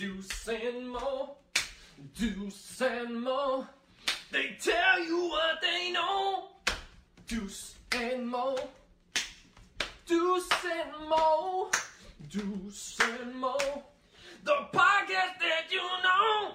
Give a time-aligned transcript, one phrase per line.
[0.00, 1.36] Deuce and Mo.
[2.18, 3.66] Deuce and Mo.
[4.32, 6.44] They tell you what they know.
[7.26, 8.56] Deuce and Mo.
[10.06, 11.70] Deuce and Mo.
[12.30, 13.58] Deuce and Mo.
[14.42, 16.52] The podcast that you know.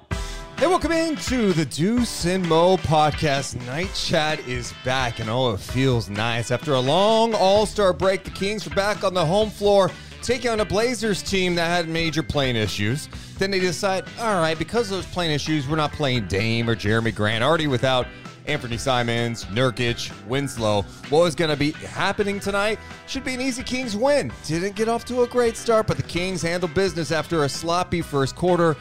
[0.57, 3.63] Hey, welcome into the Deuce and Mo podcast.
[3.67, 6.49] Night Chat is back, and oh, it feels nice.
[6.49, 9.91] After a long All Star break, the Kings are back on the home floor,
[10.25, 13.07] taking on a Blazers team that had major plane issues.
[13.37, 16.75] Then they decide, all right, because of those plane issues, we're not playing Dame or
[16.75, 18.07] Jerami Grant, already without
[18.47, 20.81] Anthony Simons, Nurkic, Winslow.
[21.09, 24.31] What was going to be happening tonight should be an easy Kings win.
[24.45, 28.01] Didn't get off to a great start, but the Kings handle business after a sloppy
[28.01, 28.75] first quarter.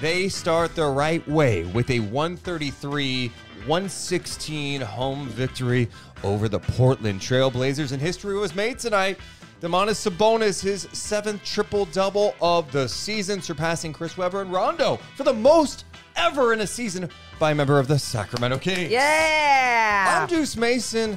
[0.00, 3.30] They start the right way with a 133
[3.66, 5.88] 116 home victory
[6.22, 7.92] over the Portland Trailblazers.
[7.92, 9.18] And history was made tonight.
[9.60, 15.24] Domantas Sabonis, his seventh triple double of the season, surpassing Chris Webber and Rondo for
[15.24, 18.90] the most ever in a season by a member of the Sacramento Kings.
[18.90, 20.20] Yeah.
[20.20, 21.16] I'm Deuce Mason.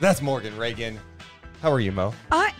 [0.00, 0.98] That's Morgan Reagan.
[1.62, 2.12] How are you, Mo?
[2.32, 2.52] I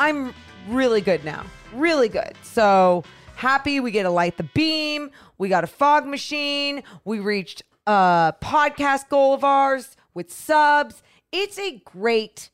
[0.00, 0.34] I'm
[0.68, 1.44] really good now.
[1.72, 2.32] Really good.
[2.42, 3.04] So
[3.36, 5.10] happy we get to light the beam.
[5.38, 6.82] We got a fog machine.
[7.04, 11.02] We reached a podcast goal of ours with subs.
[11.30, 12.50] It's a great,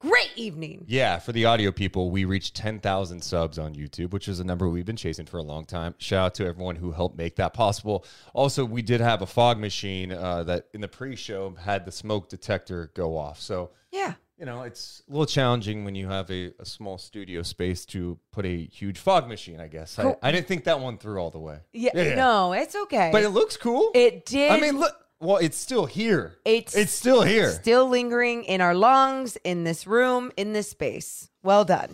[0.00, 0.84] great evening.
[0.88, 4.68] Yeah, for the audio people, we reached 10,000 subs on YouTube, which is a number
[4.68, 5.94] we've been chasing for a long time.
[5.98, 8.04] Shout out to everyone who helped make that possible.
[8.34, 11.92] Also, we did have a fog machine uh, that in the pre show had the
[11.92, 13.40] smoke detector go off.
[13.40, 14.14] So, Yeah.
[14.38, 18.18] you know, it's a little challenging when you have a, a small studio space to
[18.30, 19.96] put a huge fog machine, I guess.
[19.96, 20.16] Cool.
[20.22, 21.58] I didn't think that one through all the way.
[21.72, 22.14] Yeah.
[22.14, 23.10] No, it's okay.
[23.12, 23.90] But it looks cool.
[23.94, 24.52] It did.
[24.52, 24.94] I mean, look.
[25.20, 26.36] Well, it's still here.
[26.44, 27.50] It's it's still here.
[27.50, 31.28] still lingering in our lungs, in this room, in this space.
[31.42, 31.90] Well done.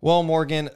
[0.00, 0.70] Well, Morgan,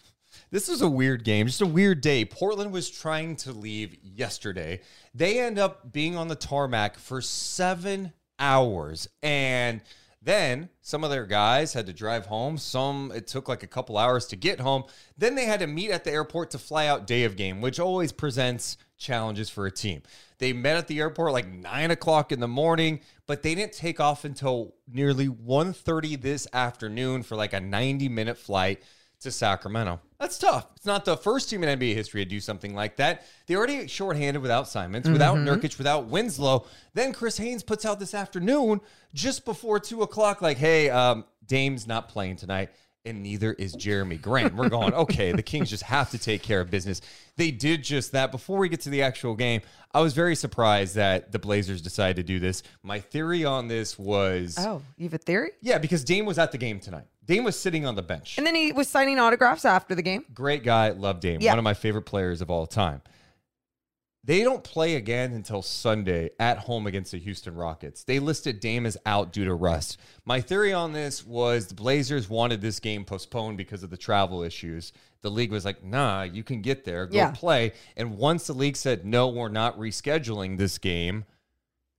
[0.50, 2.24] this was a weird game, just a weird day.
[2.24, 4.80] Portland was trying to leave yesterday.
[5.14, 9.08] They end up being on the tarmac for seven hours.
[9.22, 9.80] And
[10.24, 12.56] then some of their guys had to drive home.
[12.56, 14.84] Some, it took like a couple hours to get home.
[15.18, 17.78] Then they had to meet at the airport to fly out day of game, which
[17.78, 20.02] always presents challenges for a team.
[20.38, 24.00] They met at the airport like nine o'clock in the morning, but they didn't take
[24.00, 28.82] off until nearly 1.30 this afternoon for like a 90 minute flight
[29.20, 30.00] to Sacramento.
[30.24, 30.68] That's tough.
[30.74, 33.26] It's not the first team in NBA history to do something like that.
[33.46, 36.64] They already shorthanded without Simons, without Nurkic, without Winslow.
[36.94, 38.80] Then Chris Haynes puts out this afternoon
[39.12, 42.70] just before two o'clock, like, hey, um, Dame's not playing tonight.
[43.06, 44.54] And neither is Jerami Grant.
[44.54, 47.02] We're going, okay, the Kings just have to take care of business.
[47.36, 48.32] They did just that.
[48.32, 49.60] Before we get to the actual game,
[49.92, 52.62] I was very surprised that the Blazers decided to do this.
[52.82, 55.50] My theory on this was Oh, you have a theory?
[55.60, 57.04] yeah, because Dame was at the game tonight.
[57.26, 58.38] Dame was sitting on the bench.
[58.38, 60.24] And then he was signing autographs after the game.
[60.32, 61.40] Great guy, love Dame.
[61.42, 61.52] Yeah.
[61.52, 63.02] One of my favorite players of all time.
[64.26, 68.04] They don't play again until Sunday at home against the Houston Rockets.
[68.04, 69.98] They listed Dame as out due to rust.
[70.24, 74.42] My theory on this was the Blazers wanted this game postponed because of the travel
[74.42, 74.94] issues.
[75.20, 77.32] The league was like, nah, you can get there, go Yeah.
[77.32, 77.72] play.
[77.98, 81.26] And once the league said, no, we're not rescheduling this game,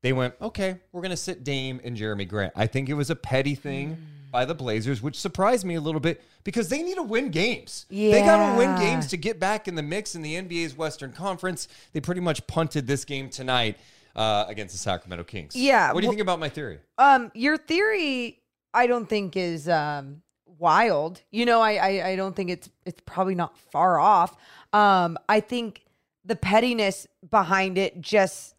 [0.02, 2.54] they went, okay, we're going to sit Dame and Jerami Grant.
[2.56, 4.25] I think it was a petty thing mm.
[4.36, 7.86] By the Blazers, which surprised me a little bit because they need to win games.
[7.90, 11.14] They got to win games to get back in the mix in the NBA's Western
[11.14, 11.70] Conference.
[11.94, 13.78] They pretty much punted this game tonight
[14.14, 15.56] uh, against the Sacramento Kings.
[15.56, 16.80] Yeah, What do you well- think about my theory?
[16.98, 18.42] Um, your theory,
[18.74, 20.22] I don't think is um
[20.60, 21.22] wild.
[21.32, 24.36] You know, I, I I don't think it's it's probably not far off.
[24.74, 25.86] Um, I think
[26.26, 28.54] the pettiness behind it just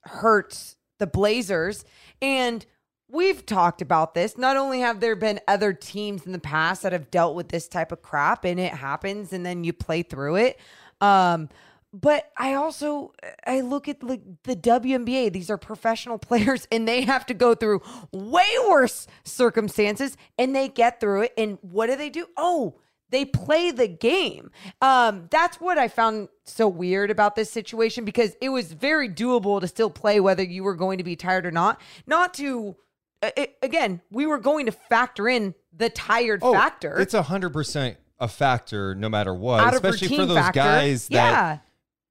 [0.00, 1.84] hurts the Blazers,
[2.22, 2.64] and
[3.12, 4.38] we've talked about this.
[4.38, 7.68] Not only have there been other teams in the past that have dealt with this
[7.68, 10.60] type of crap, and it happens, and then you play through it.
[11.00, 11.48] Um,
[11.92, 13.12] but I also
[13.44, 15.32] I look at like the WNBA.
[15.32, 20.68] These are professional players, and they have to go through way worse circumstances, and they
[20.68, 21.34] get through it.
[21.36, 22.26] And what do they do?
[22.36, 22.76] Oh,
[23.10, 24.52] they play the game.
[24.80, 29.60] Um, that's what I found so weird about this situation because it was very doable
[29.60, 31.80] to still play whether you were going to be tired or not.
[32.06, 32.76] Not to
[33.22, 36.94] it, again, we were going to factor in the tired factor.
[36.98, 40.60] Oh, It's a hundred percent a factor no matter what, Out especially for those factor.
[40.60, 41.58] guys that yeah.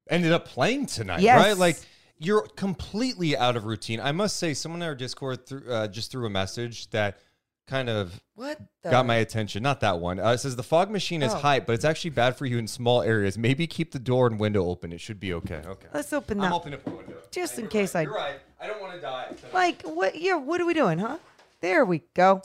[0.09, 1.39] ended up playing tonight, Yes.
[1.39, 1.57] right?
[1.57, 1.77] Like
[2.17, 3.99] you're completely out of routine.
[3.99, 7.19] I must say, someone in our Discord threw, uh, just threw a message that
[7.69, 9.61] kind of What got my attention.
[9.63, 10.19] Not that one.
[10.19, 11.37] Uh, it says the fog machine is Oh.
[11.37, 13.37] hype, but it's actually bad for you in small areas.
[13.37, 14.91] Maybe keep the door and window open.
[14.91, 15.61] It should be okay.
[15.65, 15.87] Okay.
[15.93, 16.53] Let's open I'm that.
[16.55, 17.15] opening up the window.
[17.31, 18.01] Just in case right.
[18.01, 18.39] I- You're right.
[18.61, 19.25] I don't want to die.
[19.27, 19.53] tonight.
[19.53, 20.19] Like what?
[20.19, 20.35] Yeah.
[20.35, 21.17] What are we doing, huh?
[21.61, 22.41] There we go.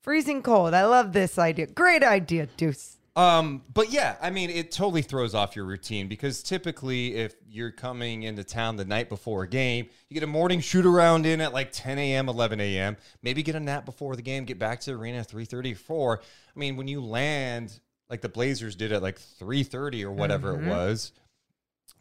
[0.00, 0.74] Freezing cold.
[0.74, 1.66] I love this idea.
[1.66, 2.96] Great idea, Deuce.
[3.14, 7.70] Um, but yeah, I mean, it totally throws off your routine because typically, if you're
[7.70, 11.42] coming into town the night before a game, you get a morning shoot around in
[11.42, 12.96] at like 10 a.m., 11 a.m.
[13.22, 16.20] Maybe get a nap before the game, get back to the arena at 3:30, 4.
[16.22, 20.66] I mean, when you land like the Blazers did at like 3:30 or whatever it
[20.66, 21.12] was,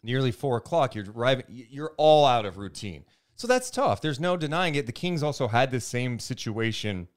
[0.04, 1.46] nearly four o'clock, you're arriving.
[1.50, 3.04] You're all out of routine,
[3.36, 4.02] so that's tough.
[4.02, 4.86] There's no denying it.
[4.86, 7.10] The Kings also had the same situation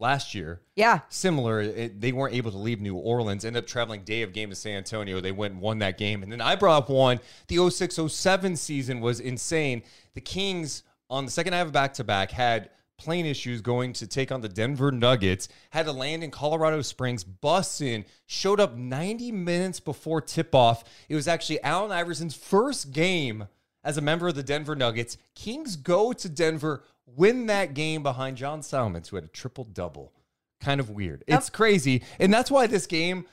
[0.00, 1.00] last year Yeah.
[1.10, 1.60] similar.
[1.60, 4.56] It, they weren't able to leave New Orleans, ended up traveling day of game to
[4.56, 5.20] San Antonio.
[5.20, 6.22] They went and won that game.
[6.22, 7.20] And then I brought up one.
[7.48, 9.82] The 06 07 season was insane.
[10.14, 14.06] The Kings, on the second half of back to back, had plane issues going to
[14.06, 18.76] take on the Denver Nuggets, had to land in Colorado Springs, bus in, showed up
[18.76, 20.84] 90 minutes before tip off.
[21.08, 23.48] It was actually Allen Iverson's first game
[23.84, 25.16] as a member of the Denver Nuggets.
[25.34, 30.12] Kings go to Denver, win that game behind John Salmons, who had a triple double.
[30.60, 31.24] Kind of weird.
[31.26, 32.02] It's crazy.
[32.18, 33.24] And that's why this game,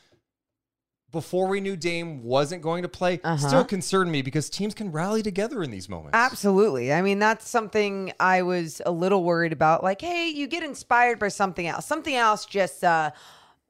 [1.11, 3.47] before we knew Dame wasn't going to play, Uh-huh.
[3.47, 6.11] still concerned me because teams can rally together in these moments.
[6.15, 6.93] Absolutely.
[6.93, 9.83] I mean, that's something I was a little worried about.
[9.83, 11.85] Like, hey, you get inspired by something else.
[11.85, 13.11] Something else just uh,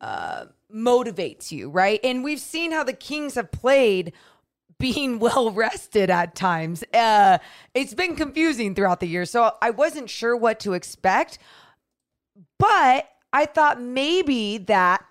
[0.01, 2.00] uh, motivates you, right?
[2.03, 4.13] And we've seen how the Kings have played
[4.79, 6.83] being well rested at times.
[6.94, 7.38] Uh,
[7.74, 9.25] it's been confusing throughout the year.
[9.25, 11.39] So I wasn't sure what to expect.
[12.59, 15.03] But I thought maybe that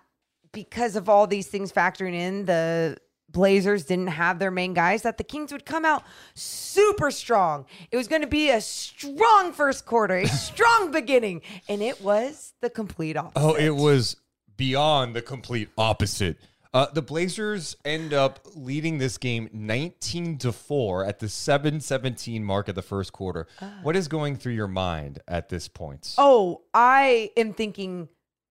[0.52, 2.96] because of all these things factoring in, the
[3.28, 6.04] Blazers didn't have their main guys, that the Kings would come out
[6.34, 7.66] super strong.
[7.90, 11.42] It was going to be a strong first quarter, a strong beginning.
[11.68, 13.38] And it was the complete opposite.
[13.38, 14.16] Oh, it was
[14.56, 16.38] beyond the complete opposite.
[16.76, 22.68] Uh, the Blazers end up leading this game 19 to 4 at the 7-17 mark
[22.68, 23.46] of the first quarter.
[23.82, 26.14] What is going through your mind at this point?
[26.18, 28.10] Oh, I am thinking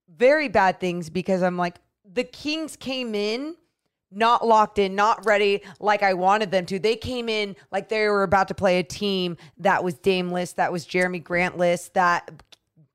[0.09, 3.57] very bad things because I'm like, the Kings came in
[4.11, 6.79] not locked in, not ready like I wanted them to.
[6.79, 10.71] They came in like they were about to play a team that was Dameless, that
[10.71, 12.31] was Jerami Grantless, that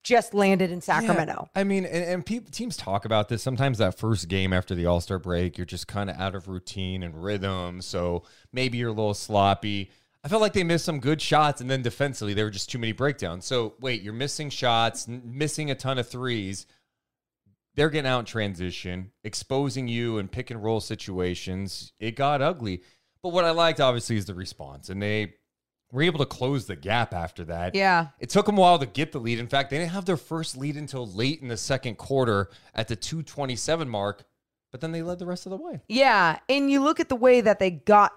[0.03, 1.49] just landed in Sacramento.
[1.55, 3.43] Yeah, I mean, and, and peop teams talk about this.
[3.43, 6.49] Sometimes that first game after the All Star break, you're just kind of out of
[6.49, 7.83] routine and rhythm.
[7.83, 9.91] So maybe you're a little sloppy.
[10.23, 12.79] I felt like they missed some good shots, and then defensively, there were just too
[12.79, 13.47] many breakdowns.
[13.47, 16.67] So wait, you're missing shots, n- missing a ton of threes.
[17.75, 21.93] They're getting out in transition, exposing you in pick and roll situations.
[22.01, 22.83] It got ugly.
[23.23, 24.89] But what I liked, obviously, is the response.
[24.89, 25.35] And they
[25.93, 27.75] were able to close the gap after that.
[27.75, 28.09] Yeah.
[28.19, 29.39] It took them a while to get the lead.
[29.39, 32.89] In fact, they didn't have their first lead until late in the second quarter at
[32.89, 34.25] the 227 mark,
[34.71, 35.81] but then they led the rest of the way.
[35.89, 36.39] Yeah.
[36.49, 38.13] And you look at the way that they got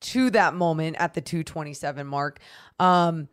[0.00, 2.38] to that moment at the 227 mark.
[2.78, 3.28] Um,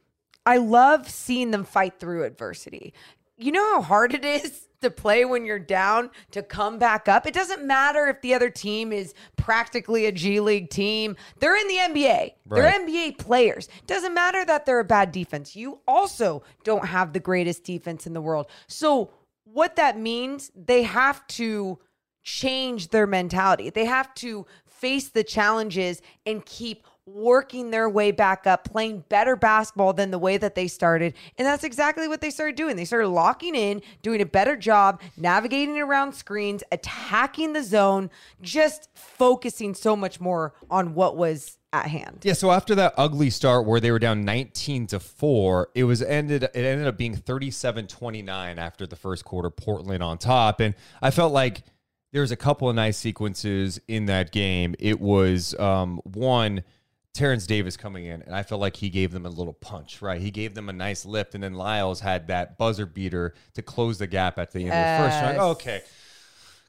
[0.45, 2.93] I love seeing them fight through adversity.
[3.37, 7.25] You know how hard it is to play when you're down to come back up?
[7.25, 11.15] It doesn't matter if the other team is practically a G League team.
[11.39, 12.33] They're in the NBA.
[12.45, 13.69] They're NBA players.
[13.87, 15.55] Doesn't matter that they're a bad defense.
[15.55, 18.47] You also don't have the greatest defense in the world.
[18.67, 19.11] So
[19.43, 21.79] what that means, they have to
[22.23, 23.69] change their mentality.
[23.69, 29.35] They have to face the challenges and keep working their way back up, playing better
[29.35, 31.13] basketball than the way that they started.
[31.37, 32.75] And that's exactly what they started doing.
[32.75, 38.09] They started locking in, doing a better job, navigating around screens, attacking the zone,
[38.41, 42.19] just focusing so much more on what was at hand.
[42.23, 46.01] Yeah, so after that ugly start where they were down 19 to 4, it was
[46.01, 50.59] ended it ended up being 37-29 after the first quarter, Portland on top.
[50.59, 51.63] And I felt like
[52.11, 54.75] there was a couple of nice sequences in that game.
[54.79, 56.63] It was um, one
[57.13, 60.21] Terrence Davis coming in, and I felt like he gave them a little punch, right?
[60.21, 63.97] He gave them a nice lift, and then Lyles had that buzzer beater to close
[63.97, 65.21] the gap at the end of the first.
[65.21, 65.37] Round.
[65.51, 65.81] Okay,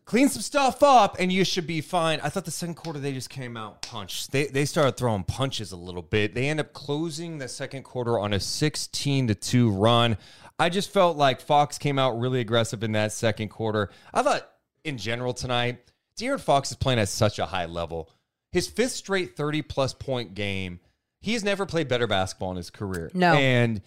[0.04, 2.20] clean some stuff up and you should be fine.
[2.22, 4.32] I thought the second quarter they just came out punched.
[4.32, 6.34] They they started throwing punches a little bit.
[6.34, 10.16] They end up closing the second quarter on a 16 to 2 run.
[10.58, 13.90] I just felt like Fox came out really aggressive in that second quarter.
[14.12, 14.48] I thought
[14.84, 15.78] in general tonight,
[16.18, 18.10] De'Aaron Fox is playing at such a high level.
[18.52, 20.80] His fifth straight 30 plus point game.
[21.20, 23.10] He has never played better basketball in his career.
[23.14, 23.32] No.
[23.34, 23.80] And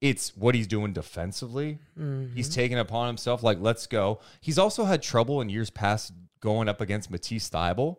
[0.00, 1.78] It's what he's doing defensively.
[1.98, 2.34] Mm-hmm.
[2.34, 3.42] He's taking it upon himself.
[3.42, 4.20] Like, let's go.
[4.40, 7.96] He's also had trouble in years past going up against Matisse Thybulle.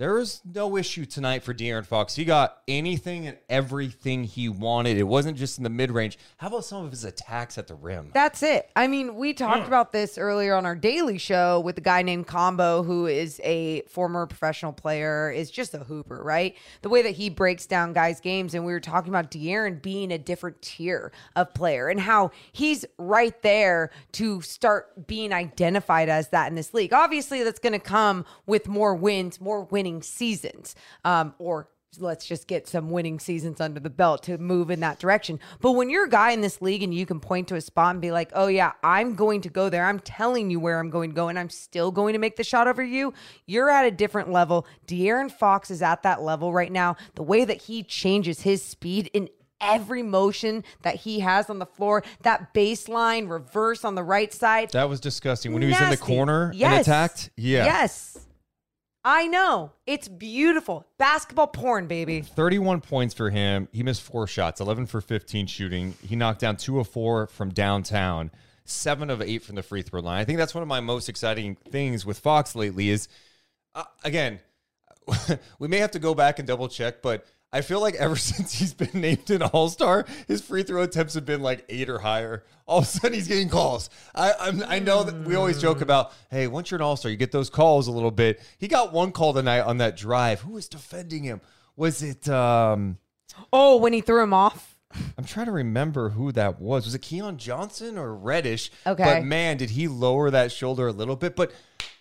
[0.00, 2.14] There was no issue tonight for De'Aaron Fox.
[2.14, 4.96] He got anything and everything he wanted.
[4.96, 6.18] It wasn't just in the mid range.
[6.38, 8.10] How about some of his attacks at the rim?
[8.14, 8.70] That's it.
[8.74, 12.26] I mean, we talked about this earlier on our daily show with a guy named
[12.26, 16.56] Combo, who is a former professional player, is just a hooper, right?
[16.80, 20.12] The way that he breaks down guys' games, and we were talking about De'Aaron being
[20.12, 26.28] a different tier of player and how he's right there to start being identified as
[26.28, 26.94] that in this league.
[26.94, 31.68] Obviously, that's going to come with more wins, more winning seasons, um, or
[31.98, 35.40] let's just get some winning seasons under the belt to move in that direction.
[35.60, 37.96] But when you're a guy in this league and you can point to a spot
[37.96, 40.90] and be like, oh, yeah, I'm going to go there, I'm telling you where I'm
[40.90, 43.12] going to go, and I'm still going to make the shot over you,
[43.46, 44.66] you're at a different level.
[44.86, 46.96] De'Aaron Fox is at that level right now.
[47.16, 49.28] The way that he changes his speed in
[49.60, 54.70] every motion that he has on the floor, that baseline reverse on the right side.
[54.70, 55.52] That was disgusting.
[55.52, 56.06] When he was in the Nasty.
[56.06, 57.64] corner and attacked, yeah.
[57.64, 58.26] Yes.
[59.04, 59.72] I know.
[59.86, 60.86] It's beautiful.
[60.98, 62.20] Basketball porn, baby.
[62.20, 63.68] 31 points for him.
[63.72, 65.94] He missed four shots, 11 for 15 shooting.
[66.06, 68.30] He knocked down two of four from downtown,
[68.64, 70.20] seven of eight from the free throw line.
[70.20, 73.08] I think that's one of my most exciting things with Fox lately is,
[73.74, 74.40] uh, again,
[75.58, 78.54] we may have to go back and double check, but I feel like ever since
[78.54, 81.98] he's been named an All Star, his free throw attempts have been like eight or
[81.98, 82.44] higher.
[82.66, 83.90] All of a sudden, he's getting calls.
[84.14, 87.10] I I'm, I know that we always joke about, hey, once you're an All Star,
[87.10, 88.40] you get those calls a little bit.
[88.58, 90.40] He got one call tonight on that drive.
[90.42, 91.40] Who was defending him?
[91.76, 92.28] Was it?
[92.28, 92.98] um
[93.52, 94.76] Oh, when he threw him off.
[95.16, 96.84] I'm trying to remember who that was.
[96.84, 98.72] Was it Keon Johnson or Reddish?
[98.86, 99.04] Okay.
[99.04, 101.36] But man, did he lower that shoulder a little bit?
[101.36, 101.52] But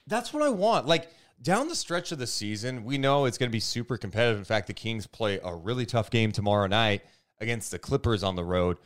[0.07, 0.87] that's what I want.
[0.87, 1.07] Like
[1.41, 4.38] down the stretch of the season, we know it's going to be super competitive.
[4.38, 7.03] In fact, the Kings play a really tough game tomorrow night
[7.39, 8.77] against the Clippers on the road.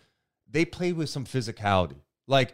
[0.50, 1.98] They played with some physicality.
[2.28, 2.54] Like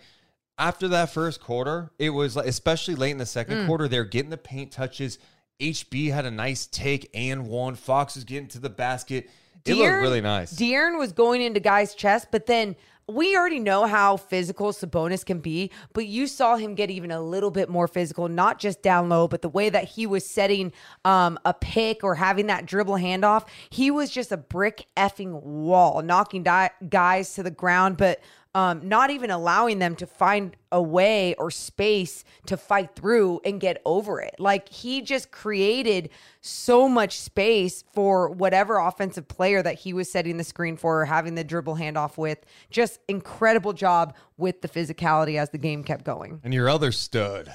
[0.58, 3.66] after that first quarter, it was like, especially late in the second mm.
[3.68, 5.20] quarter, they're getting the paint touches.
[5.60, 7.76] HB had a nice take and one.
[7.76, 9.30] Fox was getting to the basket.
[9.66, 10.54] It looked really nice.
[10.54, 12.78] De'Aaron was going into guys' chest, but then
[13.10, 17.22] we already know how physical Sabonis can be, but you saw him get even a
[17.22, 20.72] little bit more physical, not just down low, but the way that he was setting
[21.06, 26.02] um, a pick or having that dribble handoff, he was just a brick effing wall,
[26.02, 28.20] knocking di- guys to the ground, but
[28.56, 33.62] um, not even allowing them to find a way or space to fight through and
[33.62, 34.36] get over it.
[34.40, 36.10] Like he just created
[36.42, 41.06] so much space for whatever offensive player that he was setting the screen for or
[41.06, 42.40] having the dribble handoff with.
[42.72, 46.42] Just incredible job with the physicality as the game kept going.
[46.44, 47.54] And your other stud,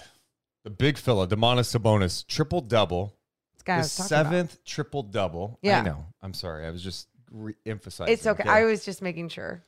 [0.63, 3.17] the big fella, Domantas Sabonis, triple double.
[3.55, 5.59] This guy I The was talking seventh triple double.
[5.61, 5.81] Yeah.
[5.81, 6.07] I know.
[6.23, 6.67] I'm sorry.
[6.67, 8.13] I was just re- emphasizing.
[8.13, 8.49] It's okay.
[8.49, 9.65] I was just making sure.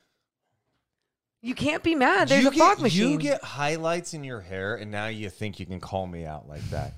[1.41, 2.29] You can't be mad.
[2.29, 3.11] There's you a fog get, machine.
[3.11, 6.49] You get highlights in your hair, and now you think you can call me out
[6.49, 6.93] like that.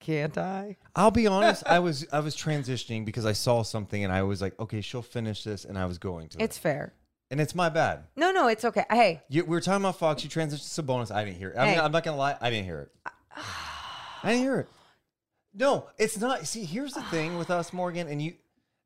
[0.00, 0.76] Can't I?
[0.96, 1.62] I'll be honest.
[1.66, 5.02] I was I was transitioning because I saw something, and I was like, okay, she'll
[5.02, 6.42] finish this, and I was going to.
[6.42, 6.60] It's it.
[6.60, 6.92] fair.
[7.30, 8.04] and it's my bad.
[8.16, 8.84] No, no, it's okay.
[8.90, 10.22] Hey, You, we were talking about Fox.
[10.24, 11.10] You transitioned to Sabonis.
[11.10, 11.56] I didn't hear it.
[11.58, 11.78] I'm, Hey.
[11.78, 12.36] I'm not gonna lie.
[12.40, 12.92] I didn't hear it.
[14.24, 14.68] I didn't hear it.
[15.54, 16.46] No, it's not.
[16.46, 18.34] See, here's the thing with us, Morgan, and you.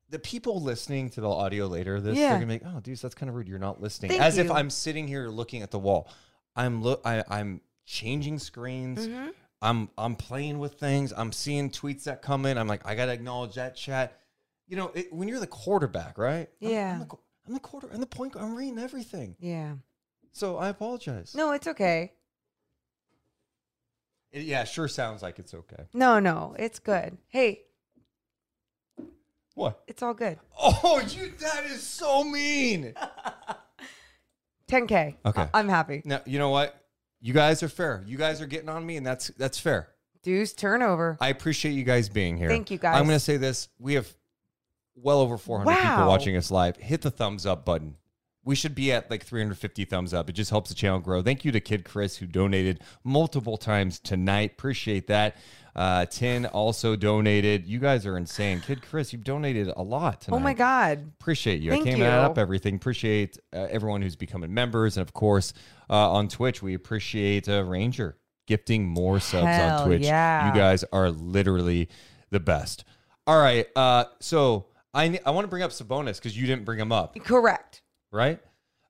[0.09, 2.29] The people listening to the audio later, this Yeah.
[2.29, 3.47] they're gonna be like, "Oh, dude, that's kind of rude.
[3.47, 4.49] You're not listening." Thank As if.
[4.49, 6.07] I'm sitting here looking at the wall.
[6.55, 7.01] I'm look.
[7.05, 9.05] I, I'm changing screens.
[9.07, 9.29] Mm-hmm.
[9.61, 11.11] I'm I'm playing with things.
[11.15, 12.57] I'm seeing tweets that come in.
[12.57, 14.17] I'm like, I gotta acknowledge that chat.
[14.67, 16.49] You know, it, when you're the quarterback, right?
[16.61, 16.93] I'm- Yeah.
[16.93, 17.15] I'm, the,
[17.47, 17.89] I'm the quarter.
[17.93, 18.35] I'm the point.
[18.37, 19.35] I'm reading everything.
[19.39, 19.73] yeah.
[20.33, 21.33] So I apologize.
[21.35, 22.13] No, it's okay.
[24.31, 25.85] It, yeah, sure sounds like it's okay.
[25.93, 27.17] No, no, it's good.
[27.29, 27.63] Hey,
[29.57, 29.81] What?
[29.87, 30.37] it's all good.
[30.61, 32.93] Oh, you that is so mean.
[34.69, 35.15] 10K.
[35.25, 35.49] Okay.
[35.51, 36.03] I'm happy.
[36.05, 36.79] Now, you know what?
[37.21, 38.03] You guys are fair.
[38.05, 39.89] You guys are getting on me and that's that's fair.
[40.21, 41.17] Deuce turnover.
[41.19, 42.49] I appreciate you guys being here.
[42.49, 42.97] Thank you, guys.
[42.97, 43.69] I'm going to say this.
[43.79, 44.13] We have
[44.95, 46.77] well over 400 people watching us live.
[46.77, 47.95] Hit the thumbs up button.
[48.47, 50.29] We should be at like 350 thumbs up.
[50.29, 51.21] It just helps the channel grow.
[51.21, 54.53] Thank you to Kid Chris who donated multiple times tonight.
[54.53, 55.35] Appreciate that.
[55.75, 57.67] Uh, Tin also donated.
[57.67, 58.61] You guys are insane.
[58.61, 60.37] Kid Chris, you've donated a lot tonight.
[60.37, 61.11] oh my God.
[61.19, 61.69] Appreciate you.
[61.71, 62.75] Thank I can't add up everything.
[62.75, 64.97] Appreciate uh, everyone who's becoming members.
[64.97, 65.53] And of course,
[65.89, 70.03] uh, on Twitch, we appreciate uh, Ranger gifting more subs Hell on Twitch.
[70.03, 70.47] yeah.
[70.47, 71.89] You guys are literally
[72.31, 72.85] the best.
[73.27, 73.67] All right.
[73.75, 77.15] Uh, so I, I want to bring up Sabonis because you didn't bring him up,
[77.23, 77.81] Correct.
[78.11, 78.39] Right?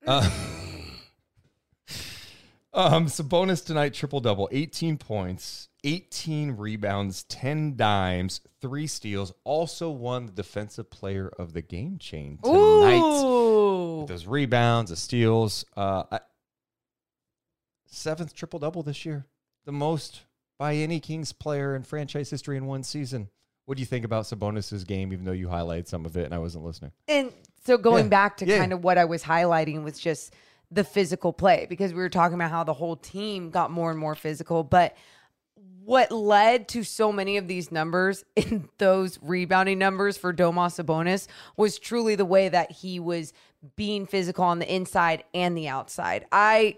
[0.06, 0.30] Uh,
[2.74, 9.34] Um, Sabonis tonight, triple double, 18 points, 18 rebounds, 10 dimes, three steals.
[9.46, 13.98] Also won the defensive player of the game chain tonight.
[14.02, 15.66] With those rebounds, the steals.
[15.76, 16.20] Uh, I-
[17.88, 19.26] seventh triple double this year,
[19.66, 20.22] the most
[20.60, 23.30] by any Kings player in franchise history in one season.
[23.66, 25.12] What do you think about Sabonis's game?
[25.14, 26.92] Even though you highlighted some of it and I wasn't listening.
[27.08, 27.34] And
[27.68, 28.10] so going Yeah.
[28.10, 28.58] back to Yeah.
[28.60, 30.34] kind of what I was highlighting was just
[30.72, 34.00] the physical play because we were talking about how the whole team got more and
[34.00, 34.96] more physical, but
[35.84, 41.28] what led to so many of these numbers in those rebounding numbers for Domas Sabonis
[41.58, 43.34] was truly the way that he was
[43.76, 46.26] being physical on the inside and the outside.
[46.32, 46.78] I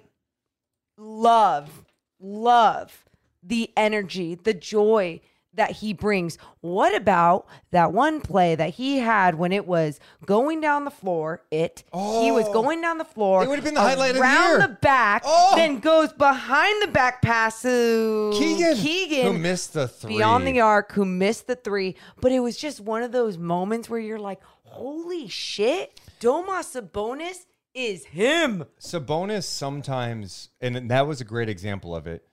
[0.98, 1.86] love,
[2.19, 3.05] love
[3.43, 5.22] the energy, the joy
[5.55, 6.37] that he brings.
[6.61, 11.41] What about that one play that he had when it was going down the floor?
[11.51, 12.53] It he was Oh.
[12.53, 13.43] going down the floor.
[13.43, 14.67] It would have been the highlight of the around year.
[14.67, 15.53] the back, Oh.
[15.55, 20.17] then goes behind the back pass to Keegan, Keegan who missed the three.
[20.17, 21.95] beyond the arc, who missed the three.
[22.21, 27.45] But it was just one of those moments where you're like, "Holy shit, Domas Sabonis
[27.73, 32.23] is him." Sabonis sometimes, and that was a great example of it.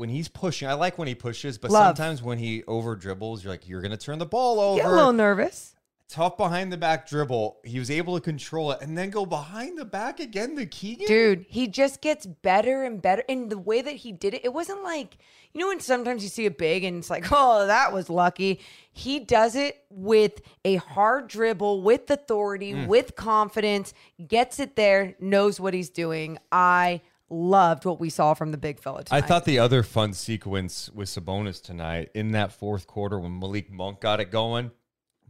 [0.00, 1.88] When he's pushing, I like when he pushes, but Love.
[1.94, 4.80] sometimes when he over dribbles, you're like, you're going to turn the ball over.
[4.80, 5.74] Get a little nervous.
[6.08, 7.58] Tough behind the back dribble.
[7.64, 11.06] He was able to control it and then go behind the back again The Keegan.
[11.06, 13.22] Dude, he just gets better and better.
[13.28, 15.18] And the way that he did it, it wasn't like,
[15.52, 18.60] you know, when sometimes you see a big and it's like, oh, that was lucky.
[18.90, 22.86] He does it with a hard dribble, with authority, Mm.
[22.86, 23.92] with confidence,
[24.26, 26.38] gets it there, knows what he's doing.
[26.50, 29.24] I loved what we saw from the big fella tonight.
[29.24, 33.70] I thought the other fun sequence with Sabonis tonight in that fourth quarter when Malik
[33.70, 34.70] Monk got it going.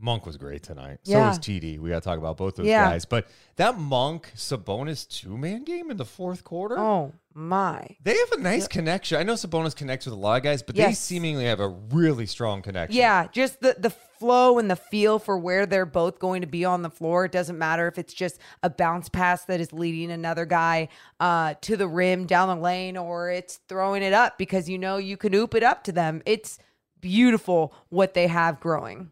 [0.02, 0.98] Monk was great tonight.
[1.02, 1.28] So Yeah.
[1.28, 1.78] was TD.
[1.78, 2.88] We got to talk about both those Yeah.
[2.88, 3.04] guys.
[3.04, 6.78] But that Monk Sabonis two man game in the fourth quarter.
[6.78, 7.86] oh, my.
[8.02, 9.18] They have a nice connection.
[9.18, 12.24] I know Sabonis connects with a lot of guys, but they seemingly have a really
[12.24, 12.98] strong connection.
[12.98, 16.64] Yeah, just the the flow and the feel for where they're both going to be
[16.64, 17.24] on the floor.
[17.24, 21.54] It doesn't matter if it's just a bounce pass that is leading another guy uh,
[21.62, 25.16] to the rim down the lane, or it's throwing it up because you know you
[25.16, 26.22] can oop it up to them.
[26.26, 26.58] It's
[27.00, 29.10] beautiful what they have growing.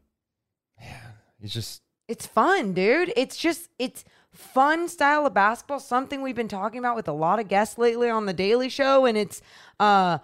[0.78, 1.00] Yeah,
[1.42, 3.12] it's just It's fun, dude.
[3.16, 7.40] It's just it's fun style of basketball, something we've been talking about with a lot
[7.40, 9.42] of guests lately on the Daily Show and it's
[9.80, 10.18] uh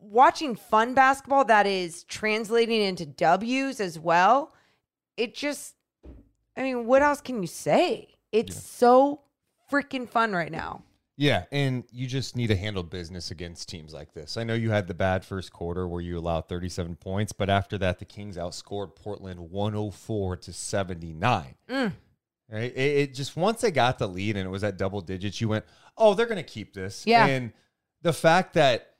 [0.00, 4.54] watching fun basketball that is translating into W's as well.
[5.16, 5.74] It just
[6.56, 8.14] I mean, what else can you say?
[8.32, 9.22] It's so
[9.70, 10.82] freaking fun right now.
[11.16, 14.36] Yeah, and you just need to handle business against teams like this.
[14.36, 17.78] I know you had the bad first quarter where you allowed 37 points, but after
[17.78, 21.54] that, the Kings outscored Portland 104 to 79.
[21.68, 21.92] Mm.
[22.50, 22.72] Right?
[22.74, 25.48] It, it just once they got the lead and it was at double digits, you
[25.48, 25.64] went,
[25.96, 27.26] "Oh, they're going to keep this." Yeah.
[27.26, 27.52] And
[28.02, 28.93] the fact that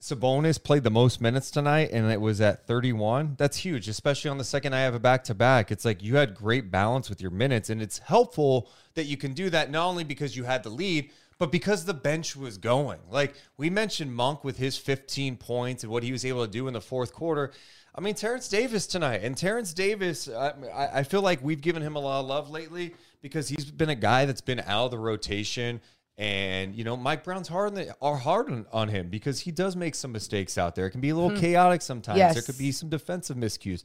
[0.00, 4.38] Sabonis played the most minutes tonight and it was at 31, that's huge, especially on
[4.38, 5.72] the second I have a back to back.
[5.72, 9.32] It's like you had great balance with your minutes, and it's helpful that you can
[9.32, 13.00] do that not only because you had the lead, but because the bench was going.
[13.10, 16.68] Like we mentioned Monk with his 15 points and what he was able to do
[16.68, 17.52] in the fourth quarter.
[17.94, 19.22] I mean, Terrence Davis tonight.
[19.24, 20.52] And Terrence Davis, I,
[20.94, 23.96] I feel like we've given him a lot of love lately because he's been a
[23.96, 25.80] guy that's been out of the rotation.
[26.18, 29.52] And, you know, Mike Brown's hard on, the, are hard on, on him because he
[29.52, 30.86] does make some mistakes out there.
[30.86, 31.36] It can be a little hmm.
[31.36, 32.18] chaotic sometimes.
[32.34, 33.84] There could be some defensive miscues.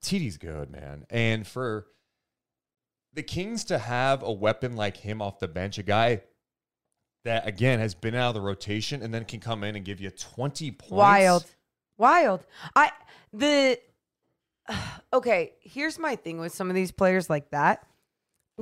[0.00, 1.04] TD's good, man.
[1.10, 1.88] And for
[3.12, 6.22] the Kings to have a weapon like him off the bench, a guy
[7.24, 10.00] that again has been out of the rotation and then can come in and give
[10.00, 10.90] you 20 points.
[10.92, 11.44] Wild.
[11.98, 12.46] Wild.
[12.74, 12.90] I
[13.32, 13.78] the
[15.12, 17.86] okay, here's my thing with some of these players like that.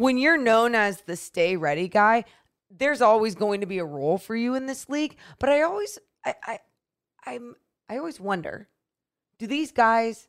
[0.00, 2.24] When you're known as the stay ready guy,
[2.70, 5.16] there's always going to be a role for you in this league.
[5.38, 6.58] But I always I I
[7.26, 7.54] I'm
[7.86, 8.66] I always wonder,
[9.38, 10.28] do these guys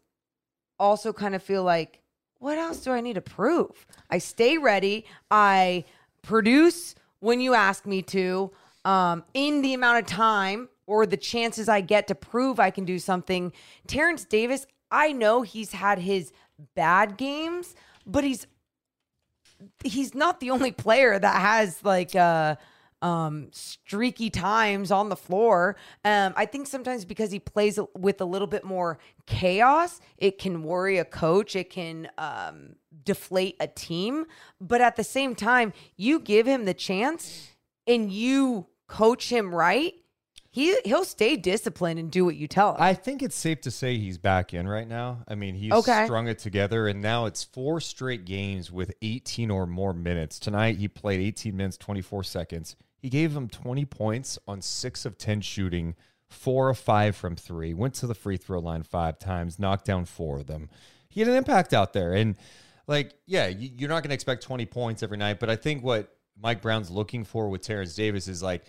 [0.78, 2.02] also kind of feel like,
[2.40, 3.88] what else do I need to prove?
[4.10, 5.06] I stay ready.
[5.30, 5.86] I
[6.22, 8.52] produce when you ask me to,
[8.84, 12.84] um, in the amount of time or the chances I get to prove I can
[12.84, 13.54] do something.
[13.88, 16.34] Terrence Davis, I know he's had his
[16.76, 18.48] bad games, but he's
[19.84, 22.56] he's not the only player that has like uh
[23.02, 25.76] um streaky times on the floor.
[26.06, 30.64] Um I think sometimes because he plays with a little bit more chaos, it can
[30.64, 34.26] worry a coach, it can um deflate a team,
[34.60, 37.52] but at the same time, you give him the chance
[37.88, 39.94] and you coach him right,
[40.54, 42.82] he he'll stay disciplined and do what you tell him.
[42.82, 45.24] I think it's safe to say he's back in right now.
[45.28, 46.04] I mean, he's Okay.
[46.06, 50.40] strung it together, and now it's four straight games with 18 or more minutes.
[50.40, 52.76] Tonight, he played 18 minutes, 24 seconds.
[53.02, 55.96] He gave him 20 points on six of 10 shooting,
[56.30, 60.06] four of five from three, went to the free throw line five times, knocked down
[60.06, 60.70] four of them.
[61.10, 62.14] He had an impact out there.
[62.14, 62.36] And,
[62.88, 65.40] like, yeah, you're not going to expect 20 points every night.
[65.40, 68.64] But I think what Mike Brown's looking for with Terrence Davis is like,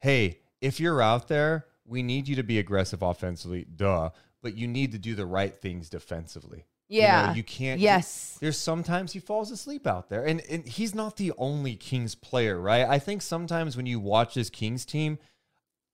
[0.00, 4.10] hey, if you're out there, we need you to be aggressive offensively, duh,
[4.42, 6.64] but you need to do the right things defensively.
[6.88, 7.34] You know, Yeah.
[7.34, 7.80] you can't.
[7.80, 8.36] Yes.
[8.40, 12.60] There's sometimes he falls asleep out there, and and he's not the only Kings player,
[12.60, 12.86] right?
[12.86, 15.18] I think sometimes when you watch this Kings team,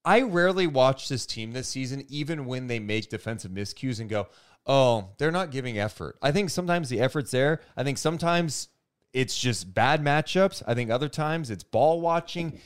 [0.04, 4.28] I rarely watch this team this season, even when they make defensive miscues and go,
[4.66, 7.60] "Oh, they're not giving effort." I think sometimes the effort's there.
[7.76, 8.68] I think sometimes
[9.14, 10.62] it's just bad matchups.
[10.66, 12.60] I think other times it's ball watching.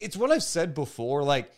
[0.00, 1.22] It's what I've said before.
[1.22, 1.50] Like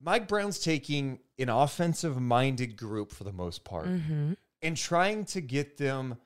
[0.00, 4.32] Mike Brown's taking an offensive minded group for the most part Mm-hmm.
[4.62, 6.16] and trying to get them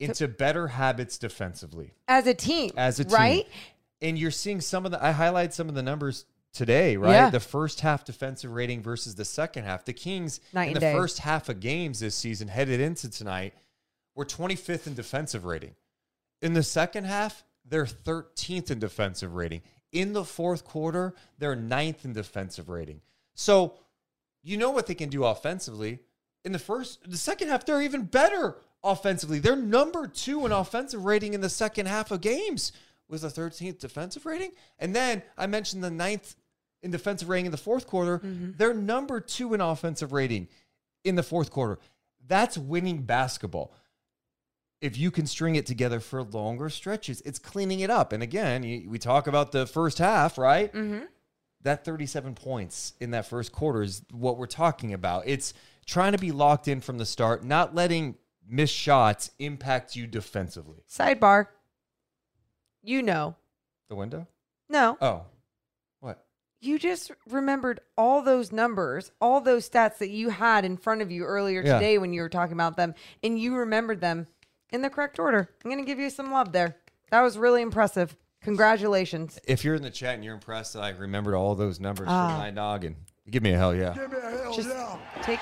[0.00, 2.72] into better habits defensively As a team.
[2.76, 3.12] as a team.
[3.14, 3.46] Right?
[4.00, 7.12] And you're seeing some of the I highlight some of the numbers today, right?
[7.12, 7.30] Yeah.
[7.30, 9.84] The first half defensive rating versus the second half.
[9.84, 10.92] The Kings Night in the day.
[10.92, 13.54] first half of games this season headed into tonight
[14.16, 15.74] were 25th in defensive rating.
[16.42, 19.62] In the second half, they're 13th in defensive rating.
[19.92, 23.00] In the fourth quarter, they're ninth in defensive rating.
[23.34, 23.74] So
[24.42, 26.00] you know what they can do offensively.
[26.44, 29.38] In the first, the second half, they're even better offensively.
[29.38, 32.72] They're number two in offensive rating in the second half of games
[33.08, 34.52] with a 13th defensive rating.
[34.78, 36.34] And then I mentioned the ninth
[36.82, 38.18] in defensive rating in the fourth quarter.
[38.18, 38.52] Mm-hmm.
[38.56, 40.48] They're number two in offensive rating
[41.04, 41.78] in the fourth quarter.
[42.26, 43.72] That's winning basketball.
[44.82, 48.12] If you can string it together for longer stretches, it's cleaning it up.
[48.12, 50.72] And again, you, we talk about the first half, right?
[50.72, 51.04] Mm-hmm.
[51.62, 55.22] that 37 points in that first quarter is what we're talking about.
[55.26, 55.54] It's
[55.86, 58.16] trying to be locked in from the start, not letting
[58.48, 60.82] missed shots impact you defensively.
[60.90, 61.46] Sidebar.
[62.82, 63.36] You know.
[63.88, 64.26] The window?
[64.68, 64.98] No.
[65.00, 65.22] Oh,
[66.00, 66.24] what?
[66.60, 71.10] You just remembered all those numbers, all those stats that you had in front of
[71.12, 71.74] you earlier Yeah.
[71.74, 74.26] today when you were talking about them, and you remembered them
[74.72, 75.48] in the correct order.
[75.64, 76.76] I'm going to give you some love there.
[77.10, 78.16] That was really impressive.
[78.42, 79.38] Congratulations.
[79.46, 82.28] If you're in the chat and you're impressed that I remembered all those numbers Ah.
[82.30, 82.96] from my noggin,
[83.30, 83.94] give me a hell yeah.
[83.94, 84.70] Give me a hell Just
[85.22, 85.38] take.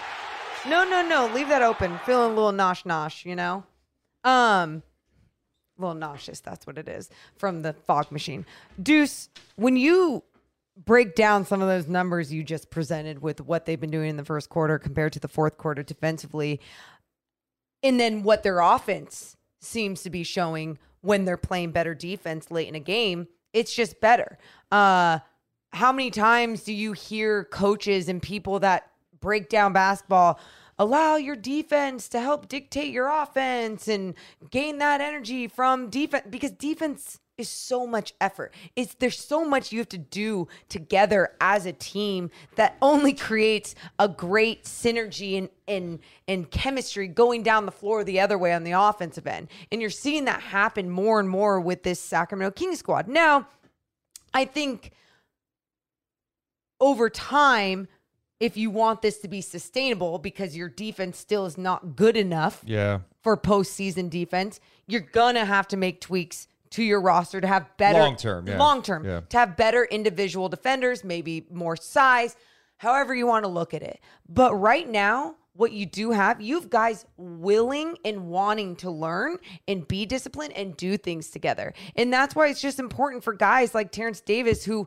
[0.68, 1.32] No, no, no.
[1.34, 1.98] Leave that open.
[2.04, 3.64] Feeling a little nosh nosh, you know?
[4.24, 4.82] Um,
[5.78, 6.40] a little nauseous.
[6.40, 8.44] That's what it is from the fog machine.
[8.82, 10.22] Deuce, when you
[10.84, 14.16] break down some of those numbers you just presented with what they've been doing in
[14.16, 16.60] the first quarter compared to the fourth quarter defensively,
[17.82, 22.68] and then what their offense seems to be showing when they're playing better defense late
[22.68, 24.38] in a game, it's just better.
[24.70, 25.18] Uh,
[25.72, 28.90] how many times do you hear coaches and people that
[29.20, 30.38] break down basketball
[30.78, 34.14] allow your defense to help dictate your offense and
[34.50, 38.54] gain that energy from defense because defense is so much effort.
[38.76, 43.74] It's there's so much you have to do together as a team that only creates
[43.98, 45.98] a great synergy and and
[46.28, 49.48] and chemistry going down the floor the other way on the offensive end.
[49.72, 53.08] And you're seeing that happen more and more with this Sacramento Kings squad.
[53.08, 53.48] Now,
[54.32, 54.92] I think
[56.80, 57.88] over time,
[58.38, 62.62] if you want this to be sustainable because your defense still is not good enough
[62.64, 63.00] Yeah.
[63.22, 67.98] for postseason defense, you're gonna have to make tweaks to your roster to have better
[67.98, 68.58] Long term, yeah.
[68.58, 69.20] long term Yeah.
[69.28, 72.36] to have better individual defenders, maybe more size,
[72.76, 74.00] however you want to look at it.
[74.28, 79.36] But right now, what you do have, you have guys willing and wanting to learn
[79.66, 81.74] and be disciplined and do things together.
[81.96, 84.86] And that's why it's just important for guys like Terrence Davis, who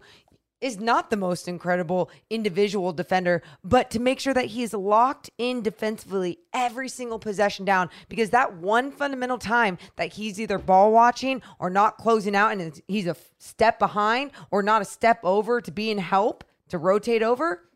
[0.64, 5.62] is not the most incredible individual defender, but to make sure that he's locked in
[5.62, 11.42] defensively every single possession down because that one fundamental time that he's either ball watching
[11.60, 15.70] or not closing out and he's a step behind or not a step over to
[15.70, 17.70] be in help to rotate over,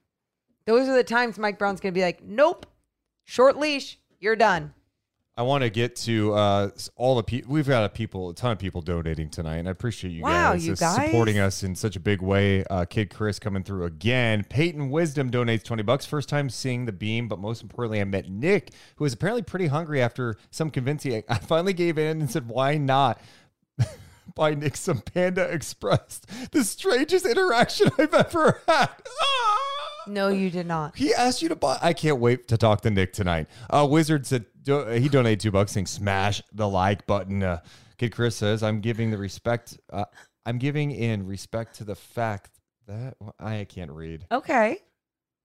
[0.65, 2.65] those are the times Mike Brown's going to be like, nope,
[3.25, 4.73] short leash, you're done.
[5.37, 7.53] I want to get to uh, all the people.
[7.53, 10.53] We've got a people, a ton of people donating tonight, and I appreciate you Wow,
[10.53, 10.95] guys you guys.
[11.05, 12.63] supporting us in such a big way.
[12.65, 14.43] Uh, Kid Chris coming through again.
[14.49, 16.07] Peyton Wisdom donates twenty bucks.
[16.07, 19.67] First time seeing the beam, but most importantly, I met Nick, who was apparently pretty
[19.67, 21.23] hungry after some convincing.
[21.29, 23.21] I finally gave in and said, "Why not?"
[24.35, 26.19] Buy Nick some Panda Express.
[26.51, 28.89] The strangest interaction I've ever had.
[29.21, 29.57] Ah!
[30.07, 30.95] No, you did not.
[30.95, 31.77] He asked you to buy.
[31.81, 33.47] I can't wait to talk to Nick tonight.
[33.69, 37.43] Uh, Wizard said do, he donated two bucks, saying smash the like button.
[37.43, 37.59] Uh,
[37.97, 39.77] Kid Chris says I'm giving the respect.
[39.91, 40.05] Uh,
[40.45, 44.25] I'm giving in respect to the fact that well, I can't read.
[44.31, 44.79] Okay.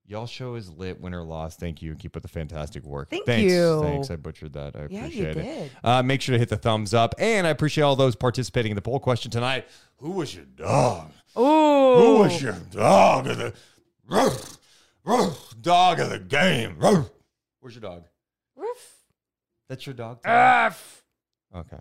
[0.04, 1.00] Y'all show is lit.
[1.00, 1.56] Win or loss.
[1.56, 1.94] Thank you.
[1.94, 3.08] Keep up the fantastic work.
[3.08, 3.52] Thank Thanks.
[3.52, 3.80] you.
[3.82, 4.10] Thanks.
[4.10, 4.74] I butchered that.
[4.74, 5.42] I Yeah, you appreciate it.
[5.42, 5.70] did.
[5.84, 7.14] Uh, make sure to hit the thumbs up.
[7.18, 9.68] And I appreciate all those participating in the poll question tonight.
[9.98, 11.12] Who was your dog?
[11.38, 11.40] Ooh.
[11.40, 13.28] Who was your dog
[14.12, 14.58] ruff,
[15.04, 16.76] ruff, dog of the game?
[16.78, 17.10] Ruff.
[17.60, 18.04] Where's your dog?
[18.56, 18.96] Roof.
[19.68, 20.22] That's your dog.
[20.22, 20.72] Tom?
[21.54, 21.78] Okay.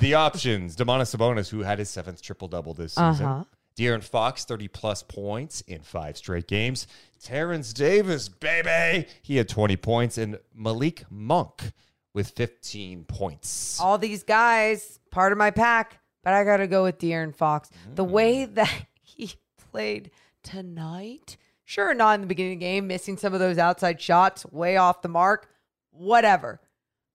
[0.00, 3.26] The options: Domantas Sabonis, who had his seventh triple double this season.
[3.26, 3.44] Uh-huh.
[3.76, 6.86] De'Aaron Fox, 30 plus points in five straight games.
[7.22, 10.18] Terrence Davis, baby, he had 20 points.
[10.18, 11.72] And Malik Monk
[12.12, 13.80] with 15 points.
[13.80, 17.70] All these guys, part of my pack, but I got to go with De'Aaron Fox.
[17.94, 18.10] The Mm.
[18.10, 18.70] way that
[19.02, 19.32] he
[19.70, 20.10] played
[20.42, 24.44] tonight, sure, not in the beginning of the game, missing some of those outside shots,
[24.46, 25.48] way off the mark,
[25.90, 26.60] whatever.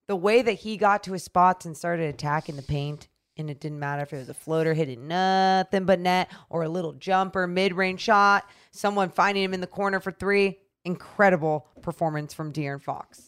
[0.06, 3.60] The way that he got to his spots and started attacking the paint, and it
[3.60, 7.46] didn't matter if it was a floater hitting nothing but net or a little jumper,
[7.46, 10.58] mid range shot, someone finding him in the corner for three.
[10.84, 13.27] Incredible performance from De'Aaron Fox.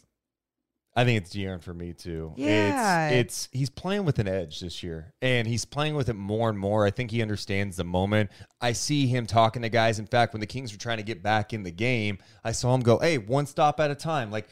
[0.96, 2.32] I think it's De'Aaron for me too.
[2.36, 3.10] Yeah.
[3.10, 6.48] It's, it's he's playing with an edge this year, and he's playing with it more
[6.48, 6.84] and more.
[6.84, 8.30] I think he understands the moment.
[8.60, 9.98] I see him talking to guys.
[9.98, 12.74] In fact, when the Kings were trying to get back in the game, I saw
[12.74, 14.48] him go, "Hey, one stop at a time." Like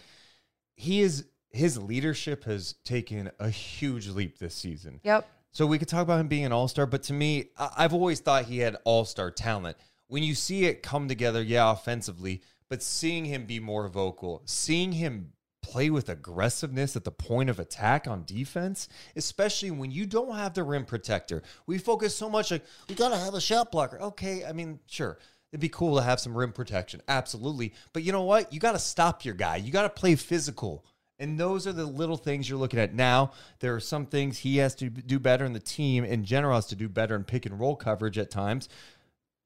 [0.76, 5.00] he is, his leadership has taken a huge leap this season.
[5.02, 5.28] Yep.
[5.50, 8.20] So we could talk about him being an all star, but to me, I've always
[8.20, 9.76] thought he had all star talent.
[10.06, 14.92] When you see it come together, yeah, offensively, but seeing him be more vocal, seeing
[14.92, 15.32] him
[15.70, 20.54] play with aggressiveness at the point of attack on defense, especially when you don't have
[20.54, 21.42] the rim protector.
[21.66, 24.00] We focus so much like we gotta have a shot blocker.
[24.00, 25.18] Okay, I mean, sure.
[25.50, 27.72] It'd be cool to have some rim protection, absolutely.
[27.92, 28.52] But you know what?
[28.52, 29.56] You got to stop your guy.
[29.56, 30.84] You got to play physical.
[31.18, 33.32] And those are the little things you're looking at now.
[33.60, 36.66] There are some things he has to do better, and the team in general has
[36.66, 38.68] to do better in pick and roll coverage at times.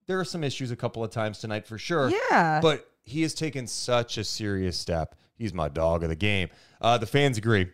[0.07, 2.11] There are some issues a couple of times tonight for sure.
[2.11, 2.61] Yeah.
[2.61, 5.15] But he has taken such a serious step.
[5.43, 6.49] He's my dog of the game.
[6.81, 7.67] Uh, the fans agree.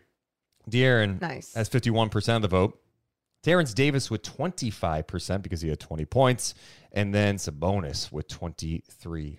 [0.69, 1.53] De'Aaron Nice.
[1.53, 2.79] has 51% of the vote.
[3.43, 6.53] Terrence Davis with 25% because he had 20 points.
[6.91, 9.37] And then Sabonis with 23%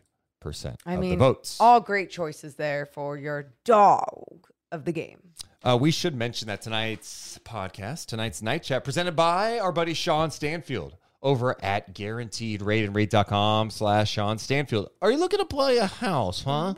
[0.86, 1.58] I of mean, the votes.
[1.60, 5.18] all great choices there for your dog of the game.
[5.62, 10.30] Uh, we should mention that tonight's podcast, tonight's night chat, presented by our buddy Sean
[10.30, 14.90] Stanfield over at guaranteedrateandrate.com slash Sean Stanfield.
[15.02, 16.74] Are you looking to play a house, huh?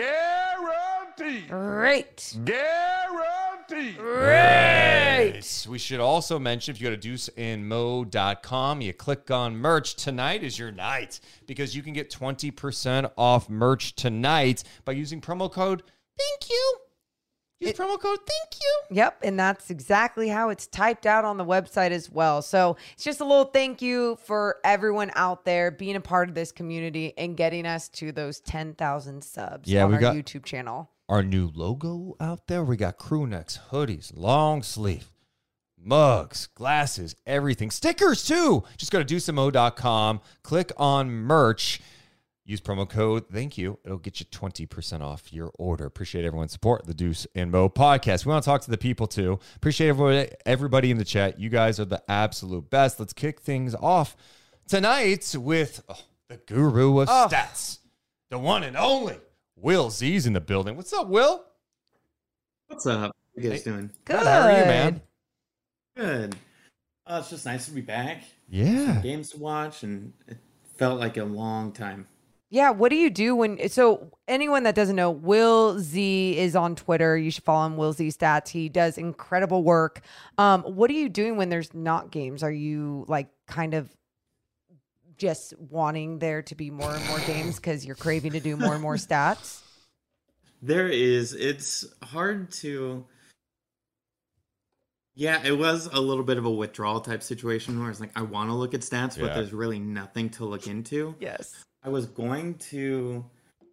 [1.19, 1.49] Guaranteed.
[1.49, 2.36] Great.
[2.45, 3.97] Guaranteed.
[3.97, 5.67] Great.
[5.69, 9.95] We should also mention if you go to deuceandmo.com, you click on merch.
[9.95, 15.51] Tonight is your night because you can get 20% off merch tonight by using promo
[15.51, 15.84] code
[16.17, 16.75] Thank you.
[17.62, 18.95] Use promo code Thank you.
[18.95, 19.19] Yep.
[19.23, 22.41] And that's exactly how it's typed out on the website as well.
[22.41, 26.36] So it's just a little thank you for everyone out there being a part of
[26.36, 30.45] this community and getting us to those 10,000 subs Yeah, on we our got- YouTube
[30.45, 30.89] channel.
[31.10, 32.63] Our new logo out there.
[32.63, 35.12] We got crew necks, hoodies, long sleeve,
[35.76, 37.72] mugs, glasses, everything.
[37.72, 38.63] Stickers too.
[38.78, 41.82] Just go to deucemo.com, click on merch.
[42.45, 43.78] Use promo code thank you.
[43.86, 45.86] It'll get you 20% off your order.
[45.86, 46.86] Appreciate everyone's support.
[46.88, 48.26] The Deuce and Mo podcast.
[48.26, 49.39] We want to talk to the people too.
[49.56, 51.39] Appreciate everybody, everybody in the chat.
[51.39, 53.00] You guys are the absolute best.
[53.00, 54.15] Let's kick things off
[54.67, 57.28] tonight with oh, the guru of Oh.
[57.32, 57.80] stats,
[58.32, 59.17] the one and only
[59.62, 60.76] Will Z's in the building.
[60.76, 61.43] What's up, Will?
[62.67, 63.15] What's up?
[63.36, 63.72] How you guys Hey.
[63.72, 63.91] doing?
[64.06, 64.19] Good.
[64.19, 65.02] How are you, man?
[65.95, 66.36] Good.
[67.06, 68.24] Uh, it's just nice to be back.
[68.48, 69.00] Yeah.
[69.02, 70.38] Games to watch, and it
[70.78, 72.08] felt like a long time.
[72.52, 73.69] Yeah, what do you do when?
[73.69, 77.15] So, anyone that doesn't know, Will Z is on Twitter.
[77.17, 78.50] You should follow him, Will Z Stats.
[78.50, 80.02] He does incredible work.
[80.38, 82.41] Um, what are you doing when there's not games?
[82.41, 83.95] Are you like kind of
[85.19, 88.73] just wanting there to be more and more games because you're craving to do more
[88.73, 89.62] and more stats?
[90.62, 91.34] There is.
[91.34, 93.05] It's hard to.
[95.15, 98.21] Yeah, it was a little bit of a withdrawal type situation where it's like I
[98.21, 101.13] want to look at stats, but there's really nothing to look into.
[101.19, 101.53] Yes.
[101.84, 103.25] I was going to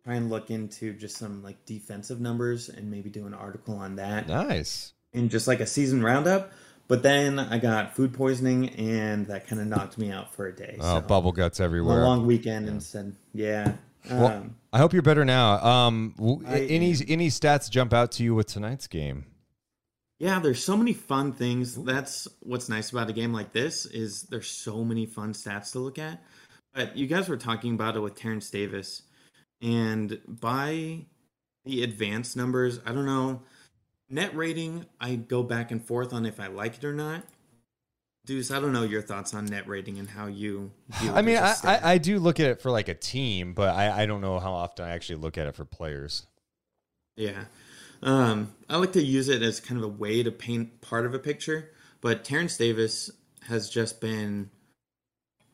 [0.05, 3.97] try and look into just some like defensive numbers and maybe do an article on
[3.97, 4.93] that Nice.
[5.13, 6.53] and just like a season roundup.
[6.89, 10.55] But then I got food poisoning and that kind of knocked me out for a
[10.55, 10.77] day.
[10.81, 12.03] Oh, so bubble guts everywhere.
[12.03, 13.17] a long weekend instead.
[13.35, 13.73] Yeah.
[14.09, 15.59] Well, Um, I hope you're better now.
[15.65, 16.15] Um,
[16.47, 19.27] I any any stats jump out to you with tonight's game?
[20.21, 21.75] Yeah, there's so many fun things.
[21.75, 25.81] That's what's nice about a game like this is there's so many fun stats to
[25.81, 26.23] look at.
[26.73, 29.03] But you guys were talking about it with Terrence Davis,
[29.61, 31.07] and by
[31.65, 33.43] the advanced numbers, I don't know.
[34.09, 37.25] Net rating, I go back and forth on if I like it or not.
[38.25, 40.73] Deuce, I don't know your thoughts on net rating and how you.
[41.01, 41.55] I mean, I.
[41.63, 44.39] I, I do look at it for like a team, but I, I don't know
[44.41, 46.27] how often I actually look at it for players.
[47.17, 47.45] Yeah.
[48.03, 51.15] Um, I like to use it as kind of a way to paint part of
[51.15, 53.11] a picture, but Terrence Davis
[53.49, 54.51] has just been,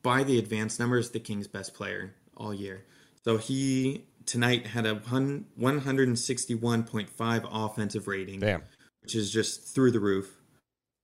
[0.01, 2.85] by the advanced numbers, the Kings' best player all year.
[3.23, 8.63] So he tonight had a hun- 161.5 offensive rating, Damn.
[9.01, 10.39] which is just through the roof.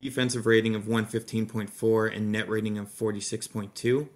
[0.01, 4.09] Defensive rating of 115.4 and net rating of 46.2.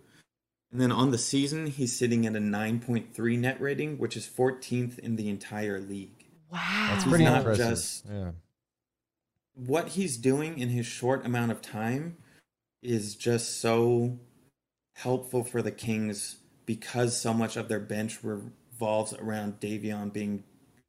[0.72, 4.98] And then on the season, he's sitting at a 9.3 net rating, which is 14th
[5.00, 6.10] in the entire league
[6.52, 6.88] Wow.
[6.92, 7.68] That's pretty not impressive.
[7.70, 8.32] just- yeah.
[9.56, 12.18] what he's doing in his short amount of time
[12.82, 14.20] is just so
[14.96, 18.24] helpful for the Kings because so much of their bench
[18.74, 20.44] revolves around Davion being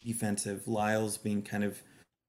[0.05, 1.83] defensive, Lyles being kind of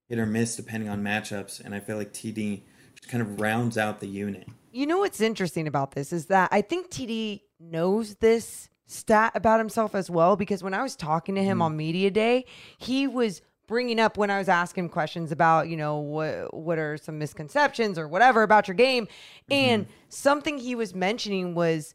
[0.08, 2.62] hit or miss depending on matchups, and I feel like TD
[2.94, 4.48] just kind of rounds out the unit.
[4.72, 9.58] You know what's interesting about this is that I think TD knows this stat about
[9.58, 11.62] himself as well because when I was talking to him mm-hmm.
[11.62, 12.44] on media day,
[12.78, 16.78] he was bringing up when I was asking him questions about, you know, what what
[16.78, 19.08] are some misconceptions or whatever about your game.
[19.50, 19.92] And mm-hmm.
[20.08, 21.94] something he was mentioning was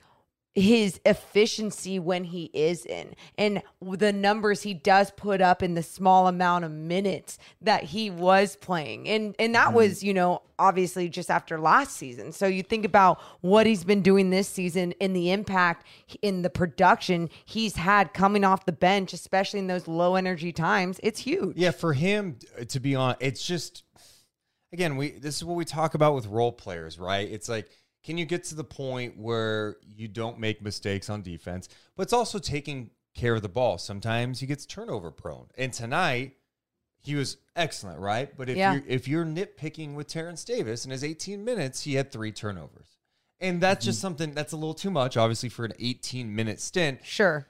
[0.54, 3.16] his efficiency when he is in.
[3.38, 8.10] And the numbers he does put up in the small amount of minutes that he
[8.10, 9.08] was playing.
[9.08, 12.32] And and that was you know obviously just after last season.
[12.34, 15.86] So you think about what he's been doing this season and the impact
[16.22, 21.00] in the production he's had coming off the bench especially in those low energy times.
[21.02, 21.56] It's huge.
[21.56, 23.84] Yeah, for him uh, to be on, it's just
[24.74, 27.30] again, we this is what we talk about with role players, right?
[27.30, 27.70] It's like
[28.04, 32.14] can you get to the point where you don't make mistakes on defense, but it's
[32.14, 33.78] also taking care of the ball.
[33.78, 35.48] Sometimes he gets turnover prone.
[35.58, 36.38] And tonight
[37.00, 38.36] he was excellent, right?
[38.36, 38.74] But if Yeah.
[38.74, 42.98] you're if you're nitpicking with Terrence Davis in his 18 minutes, he had three turnovers.
[43.40, 44.02] And that's just mm-hmm.
[44.02, 47.48] something that's a little too much, obviously, for an 18 minute stint sure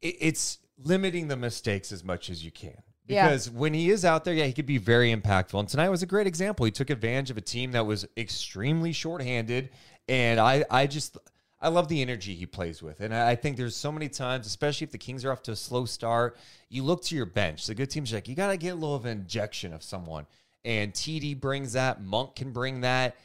[0.00, 2.82] it, it's limiting the mistakes as much as you can.
[3.06, 3.28] Yeah.
[3.28, 5.58] Because when he is out there, yeah, he could be very impactful.
[5.58, 6.64] And tonight was a great example.
[6.66, 9.70] He took advantage of a team that was extremely shorthanded.
[10.08, 11.18] And I, I just,
[11.60, 13.00] I love the energy he plays with.
[13.00, 15.52] And I I think there's so many times, especially if the Kings are off to
[15.52, 16.36] a slow start,
[16.68, 17.66] you look to your bench.
[17.66, 20.26] The good teams like, you got to get a little of an injection of someone.
[20.64, 22.02] And TD brings that.
[22.02, 23.16] Monk can bring that.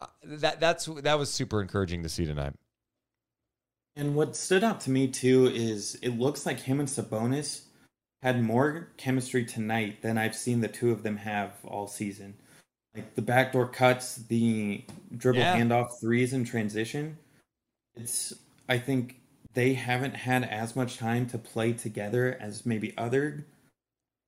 [0.00, 2.52] Uh, That that's that was super encouraging to see tonight.
[3.96, 7.62] And what stood out to me too is it looks like him and Sabonis
[8.24, 12.34] had more chemistry tonight than I've seen the two of them have all season.
[12.94, 14.82] Like the backdoor cuts, the
[15.14, 15.58] dribble Yeah.
[15.60, 17.18] handoff threes in transition.
[17.94, 18.32] It's
[18.66, 19.20] I think
[19.52, 23.44] they haven't had as much time to play together as maybe other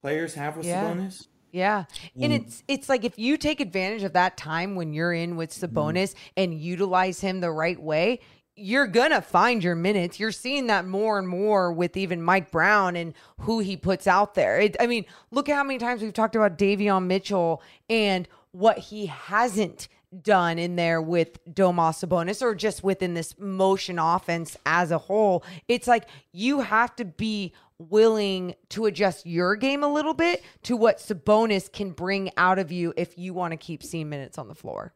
[0.02, 0.85] players have with Yeah.
[0.85, 1.26] Sabonis.
[1.50, 1.85] Yeah.
[2.20, 2.37] And Mm.
[2.37, 6.14] it's it's like if you take advantage of that time when you're in with Sabonis
[6.37, 8.20] and utilize him the right way,
[8.57, 10.19] you're gonna find your minutes.
[10.19, 14.35] You're seeing that more and more with even Mike Brown and who he puts out
[14.35, 14.59] there.
[14.59, 18.79] It, I mean, look at how many times we've talked about Davion Mitchell and what
[18.79, 19.88] he hasn't
[20.23, 25.45] done in there with Domas Sabonis or just within this motion offense as a whole.
[25.69, 30.77] It's like you have to be willing to adjust your game a little bit to
[30.77, 34.49] what Sabonis can bring out of you if you want to keep seeing minutes on
[34.49, 34.95] the floor.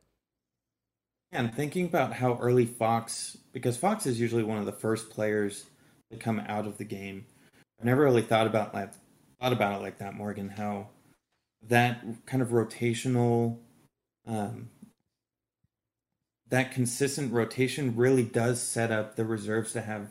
[1.33, 5.67] And thinking about how early Fox, because Fox is usually one of the first players
[6.11, 7.27] to come out of the game.
[7.79, 8.93] I've never really thought about like
[9.41, 10.49] thought about it like that, Morgan.
[10.49, 10.89] How
[11.69, 13.59] that kind of rotational,
[14.27, 14.71] um,
[16.49, 20.09] that consistent rotation really does set up the reserves to have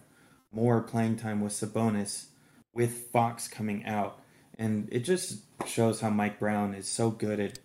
[0.52, 2.28] more playing time with Sabonis,
[2.74, 4.20] with Fox coming out,
[4.58, 7.60] and it just shows how Mike Brown is so good at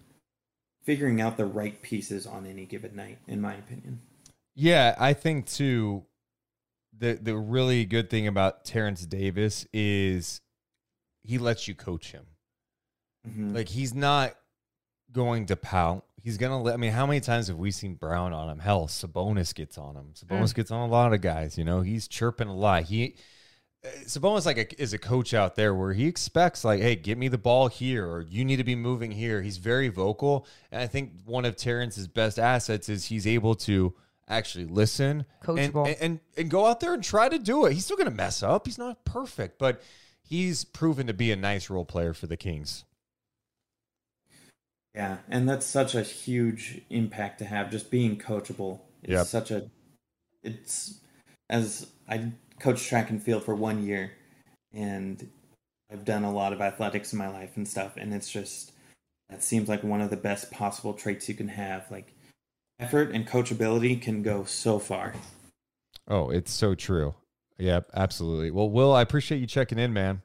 [0.84, 4.00] figuring out the right pieces on any given night, in my opinion.
[4.54, 6.04] Yeah, I think too.
[6.96, 10.40] The the really good thing about Terrence Davis is
[11.24, 12.26] he lets you coach him.
[13.28, 13.52] Mhm.
[13.54, 14.36] Like he's not
[15.10, 16.04] going to pout.
[16.22, 16.74] He's gonna let.
[16.74, 18.60] I mean, how many times have we seen Brown on him?
[18.60, 20.12] Hell, Sabonis gets on him.
[20.14, 20.54] Sabonis Mm.
[20.54, 21.58] gets on a lot of guys.
[21.58, 22.84] You know, he's chirping a lot.
[22.84, 23.16] He
[24.06, 27.28] Sabonis like a, is a coach out there where he expects like, hey, get me
[27.28, 29.42] the ball here, or you need to be moving here.
[29.42, 33.94] He's very vocal, and I think one of Terrence's best assets is he's able to
[34.26, 35.86] actually listen and, Coachable.
[35.86, 37.74] and, and and go out there and try to do it.
[37.74, 38.66] He's still gonna mess up.
[38.66, 39.82] He's not perfect, but
[40.22, 42.84] he's proven to be a nice role player for the Kings.
[44.94, 47.70] Yeah, and that's such a huge impact to have.
[47.70, 49.26] Just being coachable is Yep.
[49.26, 49.68] such a.
[50.42, 51.00] It's
[51.50, 52.32] as I
[52.64, 54.12] coached track and field for one year,
[54.72, 55.28] and
[55.92, 58.72] I've done a lot of athletics in my life and stuff, and it's just
[59.28, 61.90] that seems like one of the best possible traits you can have.
[61.90, 62.14] Like
[62.80, 65.12] effort and coachability can go so far.
[66.08, 67.14] Oh, it's so true.
[67.58, 68.50] Yep, absolutely.
[68.50, 70.22] Well, Will, I appreciate you checking in, man.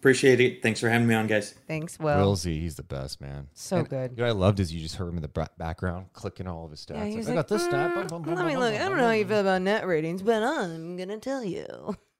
[0.00, 0.62] Appreciate it.
[0.62, 1.52] Thanks for having me on, guys.
[1.68, 2.16] Thanks, Will.
[2.16, 3.48] Will Z, he's the best, man.
[3.52, 4.18] So And, good.
[4.18, 6.70] What I loved is you just heard him in the ba- background clicking all of
[6.70, 6.94] his stats.
[6.96, 7.90] Yeah, he Like, was I like, got this stat.
[7.90, 8.72] "Mm, Bum, bum, bum, Let me look.
[8.74, 11.66] I don't know how you feel about net ratings, but I'm gonna tell you.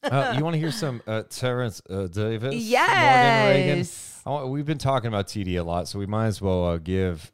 [0.02, 2.52] uh, you want to hear some uh, Terrence uh, Davis?
[2.52, 3.78] Morgan Reagan?
[3.78, 4.20] Yes.
[4.26, 7.32] I we've been talking about TD a lot, so we might as well uh, give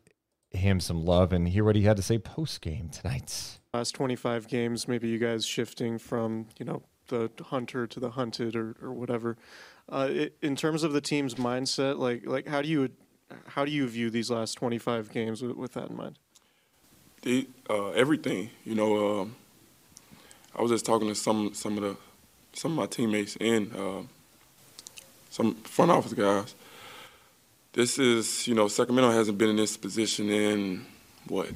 [0.51, 3.59] him some love and hear what he had to say post game tonight.
[3.75, 8.57] last 25 games, maybe you guys shifting from, you know, the hunter to the hunted
[8.57, 9.37] or, or whatever.
[9.91, 12.91] Uh, i in terms of the team's mindset, like like how do you
[13.49, 16.19] how do you view these last 25 games with, with that in mind?
[17.23, 18.51] the uh, everything.
[18.65, 19.37] You know, um,
[20.57, 21.97] I was just talking to some some of the
[22.53, 24.03] some of my teammates and uh,
[25.31, 26.55] some front office guys.
[27.73, 30.87] This is, you know, Sacramento hasn't been in this position in
[31.29, 31.51] what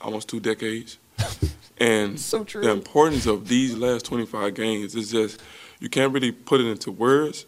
[0.00, 0.98] almost two decades,
[1.78, 2.62] and So true.
[2.62, 5.40] the importance of these last 25 games is just
[5.82, 7.44] you can't really put it into words,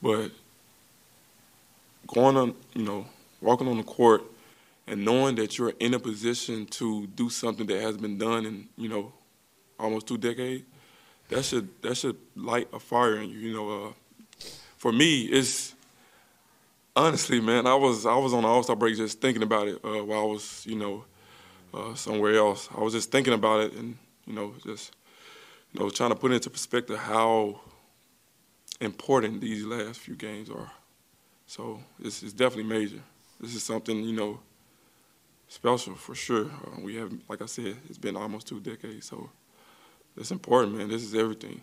[0.00, 0.30] but
[2.06, 3.04] going on, you know,
[3.40, 4.22] walking on the court
[4.86, 8.68] and knowing that you're in a position to do something that has been done in
[8.76, 9.12] you know
[9.76, 10.62] almost two decades,
[11.30, 13.38] that should that should light a fire in you.
[13.38, 13.92] You know, uh,
[14.76, 15.74] for me, it's
[16.94, 19.84] honestly, man, I was I was on the All Star break just thinking about it
[19.84, 21.04] uh, while I was you know
[21.74, 22.68] uh, somewhere else.
[22.72, 23.96] I was just thinking about it and
[24.28, 24.92] you know just
[25.74, 27.60] you know trying to put into perspective how
[28.80, 30.70] important these last few games are.
[31.46, 33.02] So it's, it's definitely major.
[33.40, 34.40] This is something you know
[35.48, 36.46] special for sure.
[36.46, 39.30] Uh, we have, like I said, it's been almost two decades, so
[40.16, 40.88] it's important, man.
[40.88, 41.60] This is everything.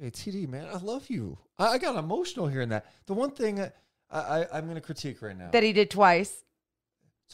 [0.00, 1.38] Okay, TD, man, I love you.
[1.58, 2.86] I, I got emotional hearing that.
[3.06, 3.70] The one thing I,
[4.10, 5.50] I, I'm going to critique right now.
[5.50, 6.42] That he did twice.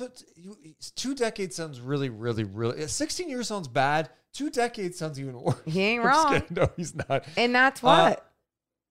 [0.00, 0.56] So you,
[0.96, 2.82] two decades sounds really, really, really.
[2.82, 4.08] uh, Sixteen years sounds bad.
[4.32, 5.60] Two decades sounds even worse.
[5.66, 6.42] He ain't I'm wrong.
[6.48, 7.86] No, he's not, And that's Uh,
[8.16, 8.32] what.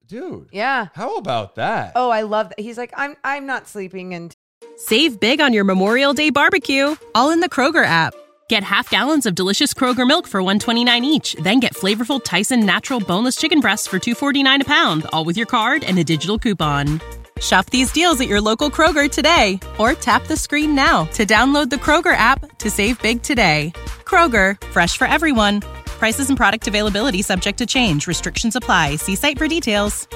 [0.05, 0.49] dude.
[0.51, 0.89] yeah.
[0.93, 1.93] How about that?
[1.95, 2.60] Oh, I love that.
[2.60, 4.32] He's like, I'm I'm not sleeping and
[4.78, 8.14] Save big on your Memorial Day barbecue, all in the Kroger app.
[8.47, 12.99] Get half gallons of delicious Kroger milk for 129 each, then get flavorful Tyson natural
[12.99, 17.01] boneless chicken breasts for 249 a pound, all with your card and a digital coupon.
[17.40, 21.70] Shop these deals at your local Kroger today or tap the screen now to download
[21.70, 23.72] the Kroger app to save big today.
[24.04, 25.62] Kroger, fresh for everyone.
[25.86, 28.08] Prices and product availability subject to change.
[28.08, 28.98] Restrictions apply.
[28.98, 30.08] See site for details.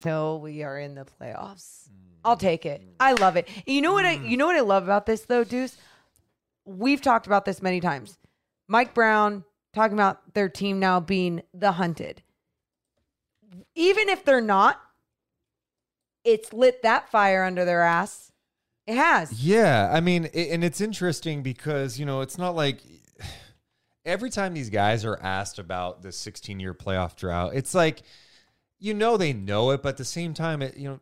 [0.00, 1.88] till we are in the playoffs.
[2.24, 2.82] I'll take it.
[3.00, 3.48] I love it.
[3.66, 5.76] You know what I you know what I love about this though, Deuce?
[6.64, 8.18] We've talked about this many times.
[8.66, 12.22] Mike Brown talking about their team now being the hunted.
[13.74, 14.80] Even if they're not,
[16.24, 18.32] it's lit that fire under their ass.
[18.86, 19.32] It has.
[19.44, 22.82] Yeah, I mean, i- and it's interesting because you know it's not like
[24.04, 28.02] every time these guys are asked about the 16 year playoff drought, it's like
[28.78, 31.00] you know they know it, but at the same time, it you know.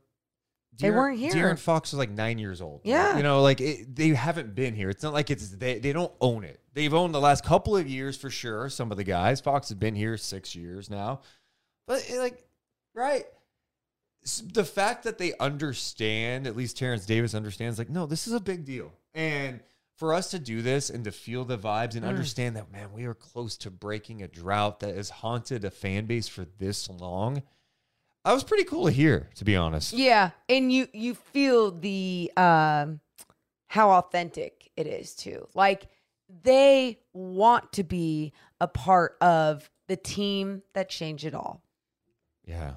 [0.78, 1.32] They weren't here.
[1.32, 2.82] De'Aaron Fox was like nine years old.
[2.84, 3.16] Yeah.
[3.16, 4.90] you know, like it, they haven't been here.
[4.90, 6.60] It's not like it's they they don't own it.
[6.74, 8.68] They've owned the last couple of years for sure.
[8.68, 11.20] Some of the guys, Fox has been here six years now,
[11.86, 12.44] but like,
[12.94, 13.24] right?
[14.52, 18.40] the fact that they understand, at least Terrence Davis understands, like, no, this is a
[18.40, 18.92] big deal.
[19.14, 19.60] And
[19.96, 23.04] for us to do this and to feel the vibes and understand that, man, we
[23.06, 27.42] are close to breaking a drought that has haunted a fan base for this long.
[28.24, 29.92] I was pretty cool to hear, to be honest.
[29.92, 33.00] Yeah, and you you feel the um
[33.68, 35.46] how authentic it is too.
[35.54, 35.86] Like
[36.42, 41.62] they want to be a part of the team that changed it all.
[42.46, 42.58] Yeah.
[42.60, 42.74] Man.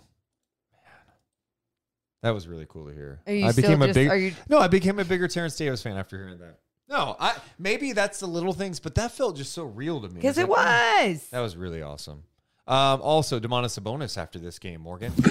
[2.23, 3.21] That was really cool to hear.
[3.27, 5.55] Are you I still became a big are you- No, I became a bigger Terrence
[5.55, 6.59] Davis fan after hearing that.
[6.89, 10.15] No, I maybe that's the little things, but that felt just so real to me.
[10.15, 11.27] Because It's it like, oh, was.
[11.29, 12.23] That was really awesome.
[12.67, 15.13] Um, also, Domantas Sabonis after this game, Morgan.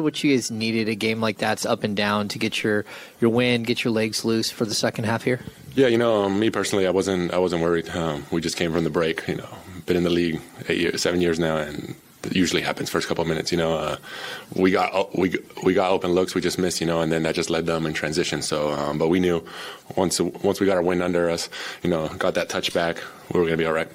[0.00, 2.84] what you guys needed a game like that's up and down to get your
[3.20, 5.40] your win, get your legs loose for the second half here?
[5.74, 7.88] Yeah, you know, um, me personally, I wasn't I wasn't worried.
[7.90, 9.26] Um, we just came from the break.
[9.28, 9.48] You know,
[9.86, 11.94] been in the league eight years, seven years now, and
[12.24, 13.52] it usually happens first couple of minutes.
[13.52, 13.96] You know, uh,
[14.54, 16.80] we got we we got open looks, we just missed.
[16.80, 18.42] You know, and then that just led them in transition.
[18.42, 19.44] So, um, but we knew
[19.96, 21.48] once once we got our win under us,
[21.82, 22.98] you know, got that touchback,
[23.32, 23.88] we were going to be all right.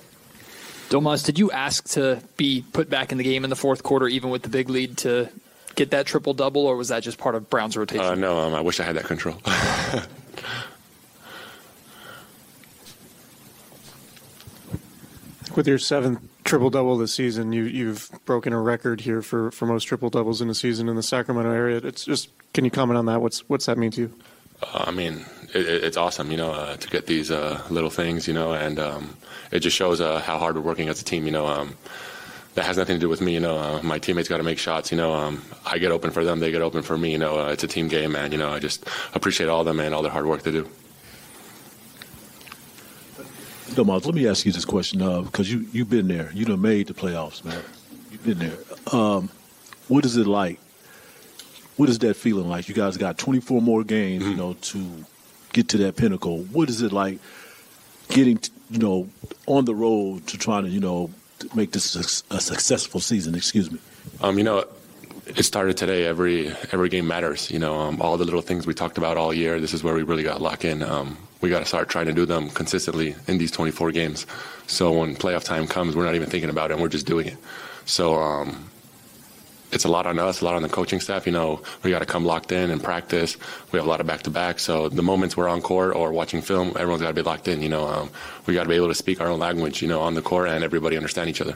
[0.91, 4.07] Domas, did you ask to be put back in the game in the fourth quarter,
[4.07, 5.29] even with the big lead, to
[5.75, 8.05] get that triple double, or was that just part of Brown's rotation?
[8.05, 9.37] Uh, no, um, I wish I had that control.
[15.55, 19.65] With your seventh triple double this season, you you've broken a record here for, for
[19.65, 21.77] most triple doubles in a season in the Sacramento area.
[21.77, 23.21] It's just can you comment on that?
[23.21, 24.13] What's what's that mean to you?
[24.61, 28.27] Uh, I mean, it, it's awesome, you know, uh, to get these uh, little things,
[28.27, 29.17] you know, and um,
[29.51, 31.47] it just shows uh, how hard we're working as a team, you know.
[31.47, 31.75] Um,
[32.55, 33.57] that has nothing to do with me, you know.
[33.57, 35.13] Uh, my teammates got to make shots, you know.
[35.13, 37.39] Um, I get open for them, they get open for me, you know.
[37.39, 38.31] Uh, it's a team game, man.
[38.31, 40.69] You know, I just appreciate all of them and all their hard work they do.
[43.71, 46.29] Domas, let me ask you this question because you you've been there.
[46.33, 47.61] You done made the playoffs, man.
[48.11, 48.57] You've been there.
[48.93, 49.29] Um,
[49.87, 50.59] what is it like?
[51.77, 52.67] What is that feeling like?
[52.67, 55.05] You guys got 24 more games, you know, to
[55.53, 56.39] get to that pinnacle.
[56.43, 57.19] What is it like
[58.09, 59.09] getting, t- you know,
[59.47, 61.09] on the road to trying to, you know,
[61.55, 63.35] make this a, a successful season?
[63.35, 63.79] Excuse me.
[64.21, 64.65] Um, you know,
[65.25, 66.05] it started today.
[66.05, 67.51] Every every game matters.
[67.51, 69.59] You know, um, all the little things we talked about all year.
[69.59, 70.83] This is where we really got to lock in.
[70.83, 74.27] Um, we got to start trying to do them consistently in these 24 games.
[74.67, 76.75] So when playoff time comes, we're not even thinking about it.
[76.75, 77.37] and We're just doing it.
[77.85, 78.69] So um,
[79.71, 81.25] it's a lot on us, a lot on the coaching staff.
[81.25, 83.37] You know, we got to come locked in and practice.
[83.71, 84.59] We have a lot of back to back.
[84.59, 87.61] So the moments we're on court or watching film, everyone's got to be locked in.
[87.61, 88.09] You know, um,
[88.45, 89.81] we got to be able to speak our own language.
[89.81, 91.55] You know, on the court and everybody understand each other.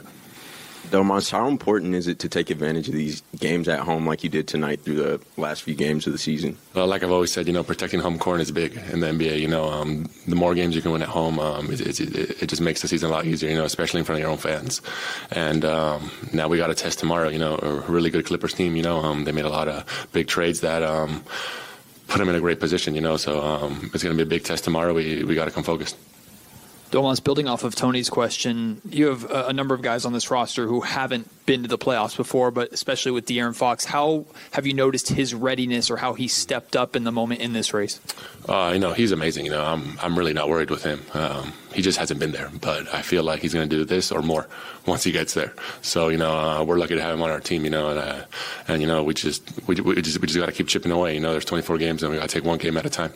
[0.90, 4.30] Domas, how important is it to take advantage of these games at home like you
[4.30, 6.56] did tonight through the last few games of the season?
[6.74, 9.40] Well, like I've always said, you know, protecting home court is big in the NBA.
[9.40, 12.42] You know, um, the more games you can win at home, um, it, it, it,
[12.42, 13.50] it just makes the season a lot easier.
[13.50, 14.80] You know, especially in front of your own fans.
[15.30, 17.28] And um, now we got a test tomorrow.
[17.28, 18.76] You know, a really good Clippers team.
[18.76, 20.82] You know, um, they made a lot of big trades that.
[20.82, 21.24] Um,
[22.08, 23.16] Put them in a great position, you know.
[23.16, 24.94] So um, it's going to be a big test tomorrow.
[24.94, 25.96] We we got to come focused.
[26.90, 30.30] Domas, building off of Tony's question, you have a, a number of guys on this
[30.30, 34.66] roster who haven't been to the playoffs before, but especially with De'Aaron Fox, how have
[34.66, 38.00] you noticed his readiness or how he stepped up in the moment in this race?
[38.48, 39.46] Uh, you know, he's amazing.
[39.46, 41.02] You know, I'm I'm really not worried with him.
[41.12, 44.12] Um, he just hasn't been there, but I feel like he's going to do this
[44.12, 44.46] or more
[44.86, 45.54] once he gets there.
[45.82, 47.64] So you know, uh, we're lucky to have him on our team.
[47.64, 48.24] You know, and uh,
[48.68, 51.14] and you know, we just we, we just we just got to keep chipping away.
[51.14, 53.12] You know, there's 24 games, and we got to take one game at a time.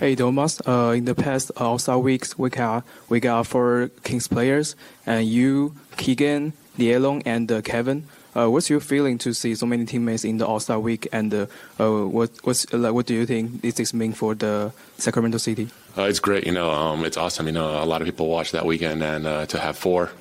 [0.00, 4.28] Hey Thomas, uh, in the past All Star weeks, we got we got four Kings
[4.28, 4.74] players,
[5.04, 8.06] and you, Keegan, Lielong, and uh, Kevin.
[8.34, 11.34] Uh, what's your feeling to see so many teammates in the All Star week, and
[11.34, 11.46] uh,
[11.78, 15.68] uh, what what's what do you think this is mean for the Sacramento City?
[15.98, 16.46] Uh, it's great.
[16.46, 17.44] You know, um, it's awesome.
[17.44, 20.12] You know, a lot of people watch that weekend, and uh, to have four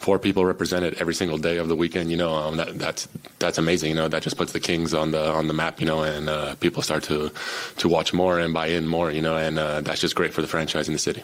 [0.00, 3.06] four people represented every single day of the weekend, you know, um, that, that's
[3.38, 3.90] that's amazing.
[3.90, 5.78] You know, that just puts the Kings on the on the map.
[5.80, 7.30] You know, and uh, people start to
[7.76, 9.10] to watch more and buy in more.
[9.12, 11.22] You know, and uh, that's just great for the franchise in the city.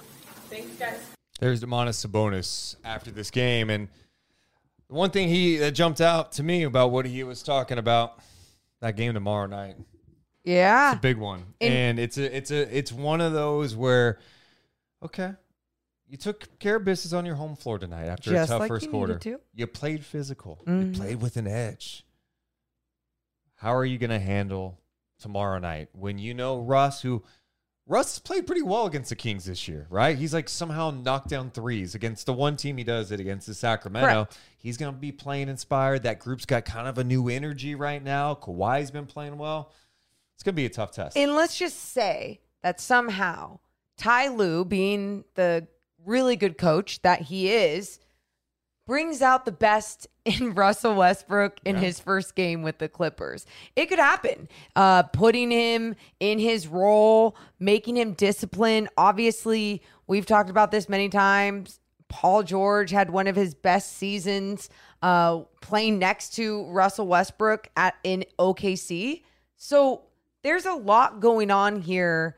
[1.39, 3.89] There's Domantas Sabonis after this game, and
[4.89, 8.19] one thing he that jumped out to me about what he was talking about
[8.81, 9.77] that game tomorrow night.
[10.45, 13.75] Yeah, It's a big one, And- and it's a it's a it's one of those
[13.77, 14.19] where,
[15.03, 15.33] okay,
[16.09, 18.69] you took care of business on your home floor tonight after Just a tough like
[18.69, 19.19] first you quarter.
[19.19, 19.41] to.
[19.55, 20.63] You played physical.
[20.67, 20.87] Mhm.
[20.95, 22.05] You played with an edge.
[23.57, 24.81] How are you going to handle
[25.19, 27.25] tomorrow night when you know Russ, who
[27.87, 30.19] Russ played pretty well against the Kings this year, right?
[30.19, 33.55] He's like somehow knocked down threes against the one team he does it against the
[33.55, 34.25] Sacramento.
[34.27, 34.39] Correct.
[34.59, 36.03] He's going to be playing inspired.
[36.03, 38.35] That group's got kind of a new energy right now.
[38.35, 39.73] Kawhi's been playing well.
[40.35, 41.17] It's going to be a tough test.
[41.17, 43.61] And let's just say that somehow
[43.97, 45.67] Ty Lue, being the
[46.07, 47.99] really good coach that he is,
[48.87, 51.83] brings out the best in Russell Westbrook in Yeah.
[51.83, 53.45] his first game with the Clippers.
[53.75, 54.49] It could happen.
[54.75, 58.89] Uh, putting him in his role, making him disciplined.
[58.97, 61.81] Obviously, we've talked about this many times.
[62.09, 64.71] Paul George had one of his best seasons
[65.03, 69.23] uh, playing next to Russell Westbrook at in OKC.
[69.57, 70.03] So
[70.43, 72.37] there's a lot going on here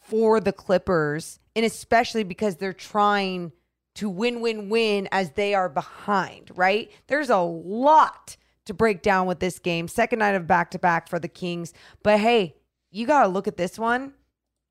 [0.00, 3.52] for the Clippers, and especially because they're trying
[3.96, 6.90] to win, win, win as they are behind, right?
[7.06, 8.36] There's a lot
[8.66, 9.86] to break down with this game.
[9.88, 11.72] Second night of back to back for the Kings.
[12.02, 12.56] But hey,
[12.90, 14.14] you got to look at this one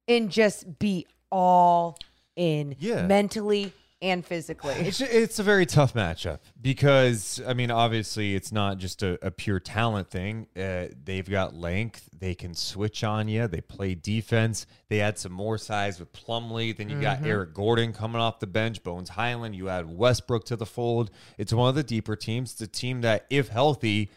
[0.07, 1.97] and just be all
[2.35, 3.05] in Yeah.
[3.07, 3.71] mentally
[4.03, 4.73] and physically.
[4.75, 9.31] It's, it's a very tough matchup because, I mean, obviously, it's not just a, a
[9.31, 10.47] pure talent thing.
[10.55, 12.09] Uh, they've got length.
[12.17, 13.47] They can switch on you.
[13.47, 14.65] They play defense.
[14.89, 16.75] They add some more size with Plumlee.
[16.75, 17.27] Then you got Mhm.
[17.27, 19.55] Eric Gordon coming off the bench, Bones Hyland.
[19.55, 21.09] You add Westbrook to the fold.
[21.37, 22.51] It's one of the deeper teams.
[22.53, 24.11] It's a team that, if healthy,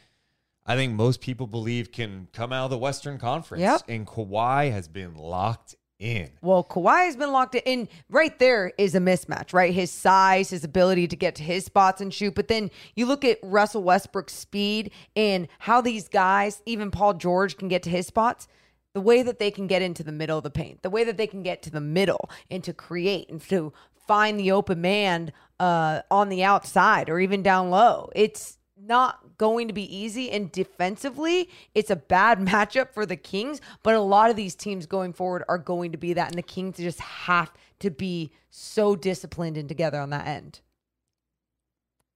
[0.66, 3.62] I think most people believe can come out of the Western Conference.
[3.62, 3.82] Yep.
[3.88, 6.30] And Kawhi has been locked in.
[6.42, 7.88] Well, Kawhi has been locked in.
[8.10, 9.72] Right there is a mismatch, right?
[9.72, 12.34] His size, his ability to get to his spots and shoot.
[12.34, 17.56] But then you look at Russell Westbrook's speed and how these guys, even Paul George,
[17.56, 18.48] can get to his spots.
[18.94, 21.18] The way that they can get into the middle of the paint, the way that
[21.18, 23.72] they can get to the middle and to create and to
[24.06, 28.10] find the open man uh, on the outside or even down low.
[28.14, 30.30] It's not going to be easy.
[30.30, 33.60] And defensively, it's a bad matchup for the Kings.
[33.82, 36.28] But a lot of these teams going forward are going to be that.
[36.28, 40.60] And the Kings just have to be so disciplined and together on that end.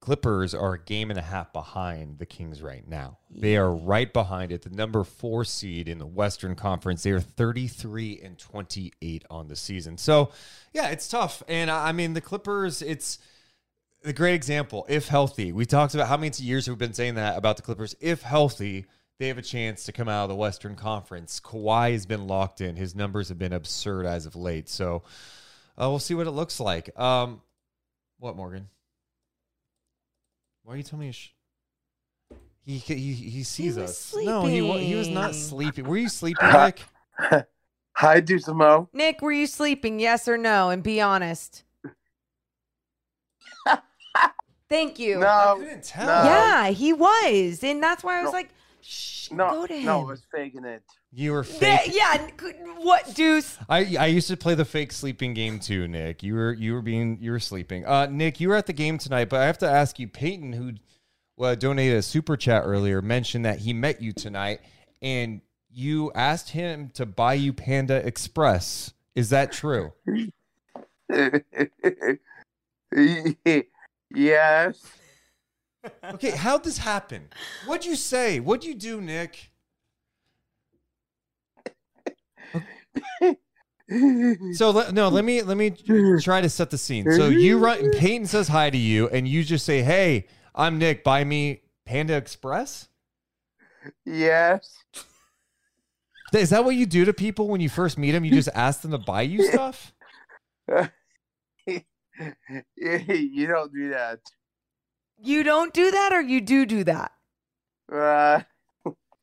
[0.00, 3.18] Clippers are a game and a half behind the Kings right now.
[3.28, 7.02] They are right behind it, the number four seed in the Western Conference.
[7.02, 9.98] They are 33 and 28 on the season.
[9.98, 10.32] So,
[10.72, 11.42] yeah, it's tough.
[11.48, 13.18] And I I mean, the Clippers, it's
[14.04, 14.86] a great example.
[14.88, 17.94] If healthy, we talked about how many years we've been saying that about the Clippers.
[18.00, 18.86] If healthy,
[19.18, 21.40] they have a chance to come out of the Western Conference.
[21.40, 22.76] Kawhi has been locked in.
[22.76, 24.68] His numbers have been absurd as of late.
[24.68, 25.02] So,
[25.80, 26.98] uh, we'll see what it looks like.
[26.98, 27.42] Um,
[28.18, 28.68] what, Morgan?
[30.62, 31.12] Why are you telling me?
[31.12, 31.34] Sh-
[32.64, 34.14] he, he he sees was us.
[34.16, 35.86] No, he he was not sleeping.
[35.86, 36.82] Were you sleeping, Nick?
[37.94, 38.88] Hi, Deuce and Mo.
[38.92, 39.98] Nick, were you sleeping?
[39.98, 40.70] Yes or no?
[40.70, 41.64] And be honest.
[44.70, 45.18] Thank you.
[45.18, 46.06] No, I couldn't tell.
[46.06, 46.30] no.
[46.30, 47.64] Yeah, he was.
[47.64, 48.38] And that's why I was No.
[48.38, 48.50] like,
[48.80, 49.84] shh, No, go to him.
[49.86, 50.84] no, I was faking it.
[51.12, 51.92] You were Yeah, fake.
[51.92, 52.28] yeah,
[52.78, 53.58] what, Deuce?
[53.68, 56.22] I I used to play the fake sleeping game too, Nick.
[56.22, 57.84] You were you were being you were sleeping.
[57.84, 60.52] Uh, Nick, you were at the game tonight, but I have to ask you, Peyton,
[60.52, 60.74] who
[61.44, 64.60] uh, donated a super chat earlier, mentioned that he met you tonight,
[65.02, 68.92] and you asked him to buy you Panda Express.
[69.16, 69.92] Is that true?
[74.14, 74.84] yes.
[76.04, 77.28] Okay, how'd this happen?
[77.66, 78.40] What'd you say?
[78.40, 79.50] What'd you do, Nick?
[84.54, 85.70] So let, no, let me let me
[86.20, 87.10] try to set the scene.
[87.10, 87.90] So you run.
[87.90, 91.02] Peyton says hi to you, and you just say, "Hey, I'm Nick.
[91.02, 92.88] Buy me Panda Express."
[94.04, 94.76] Yes.
[96.32, 98.24] Is that what you do to people when you first meet them?
[98.24, 99.92] You just ask them to buy you stuff.
[102.76, 104.20] you don't do that.
[105.22, 107.12] You don't do that or you do do that?
[107.92, 108.40] Uh,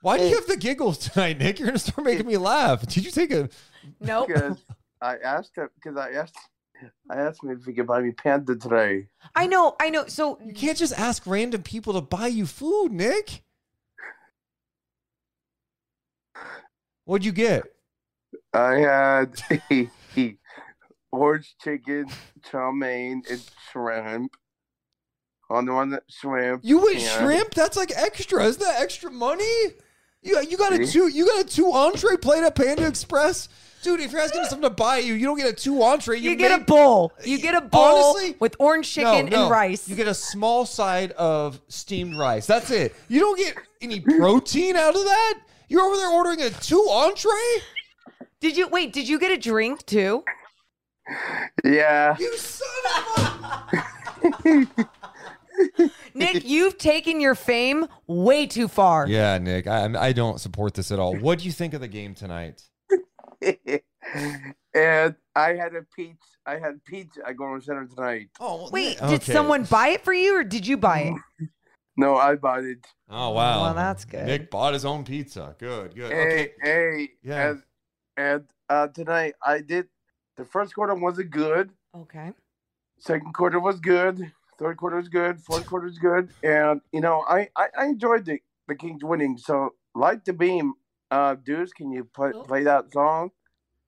[0.00, 1.58] Why do you have the giggles tonight, Nick?
[1.58, 2.86] You're gonna start making me laugh.
[2.86, 3.48] Did you take a?
[4.00, 4.28] Nope.
[4.28, 4.64] Because
[5.00, 6.36] I asked him because I asked
[7.10, 9.08] I asked him if he could buy me panda today.
[9.34, 10.06] I know, I know.
[10.06, 13.42] So You can't just ask random people to buy you food, Nick.
[17.04, 17.64] What'd you get?
[18.54, 19.42] I had
[21.12, 22.06] orange chicken,
[22.50, 23.40] chow mein, and
[23.70, 24.34] shrimp.
[25.50, 26.62] On the one that shrimp.
[26.64, 27.54] You went and- shrimp?
[27.54, 28.44] That's like extra.
[28.44, 29.44] Isn't that extra money?
[30.22, 33.48] You you got a two you got a two entree plate at Panda Express,
[33.82, 33.98] dude.
[34.00, 36.18] If you're asking someone to buy you, you don't get a two entree.
[36.20, 37.12] you, get a make- bowl.
[37.24, 39.42] You get a bowl Honestly, with orange No, chicken no.
[39.42, 39.88] and rice.
[39.88, 42.46] You get a small side of steamed rice.
[42.46, 42.94] That's it.
[43.08, 45.40] You don't get any protein out of that.
[45.68, 47.30] You're over there ordering a two entree.
[48.40, 48.92] Did you wait?
[48.92, 50.22] Did you get a drink too?
[51.64, 52.16] Yeah.
[52.18, 52.68] You son
[53.18, 54.68] of
[56.14, 59.06] Nick, you've taken your fame way too far.
[59.06, 61.16] Yeah, Nick, I I don't support this at all.
[61.16, 62.62] What do you think of the game tonight?
[64.74, 66.16] and I had a pizza.
[66.46, 68.28] I had pizza at Golden Center tonight.
[68.40, 69.12] Oh, Wait, Okay.
[69.18, 71.48] did someone buy it for you or did you buy it?
[71.94, 72.78] No, I bought it.
[73.10, 74.24] Oh wow, Well, that's good.
[74.24, 75.54] Nick bought his own pizza.
[75.58, 76.10] Good, good.
[76.10, 76.52] Hey, Okay.
[76.62, 77.50] hey, Yeah.
[77.50, 77.62] and
[78.16, 79.88] and uh, tonight I did.
[80.42, 81.70] The first quarter wasn't good.
[81.96, 82.32] Okay.
[82.98, 84.32] Second quarter was good.
[84.58, 85.40] Third quarter was good.
[85.40, 86.30] Fourth quarter was good.
[86.42, 89.38] And you know, I I, I enjoyed the the Kings winning.
[89.38, 90.74] So, like the beam,
[91.12, 93.30] uh, Deuce, can you play play that song?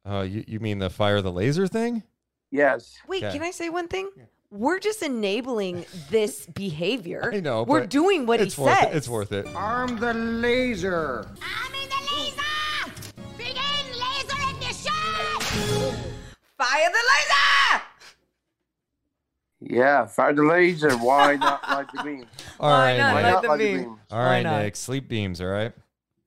[0.09, 2.05] Uh, you you mean the fire the laser thing?
[2.53, 2.99] Yes.
[3.09, 3.33] Wait, Okay.
[3.33, 4.09] can I say one thing?
[4.53, 7.31] We're just enabling this behavior.
[7.35, 7.65] I know.
[7.65, 8.91] We're but doing what it's he worth says.
[8.95, 8.97] It.
[8.97, 9.49] It's worth it.
[9.57, 11.27] Arm the laser.
[16.57, 17.83] Fire the laser!
[19.61, 20.97] Yeah, fire the laser.
[20.99, 22.27] Why not light the beam?
[22.61, 23.79] All right, not Why not the like the beam?
[23.79, 24.01] beam?
[24.11, 24.63] All Why right, not?
[24.63, 24.77] Nick.
[24.77, 25.41] Sleep beams.
[25.41, 25.73] All right.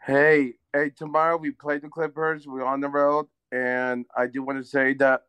[0.05, 2.47] Hey, hey, tomorrow we play the Clippers.
[2.47, 5.21] We're on the road, and I do want to say that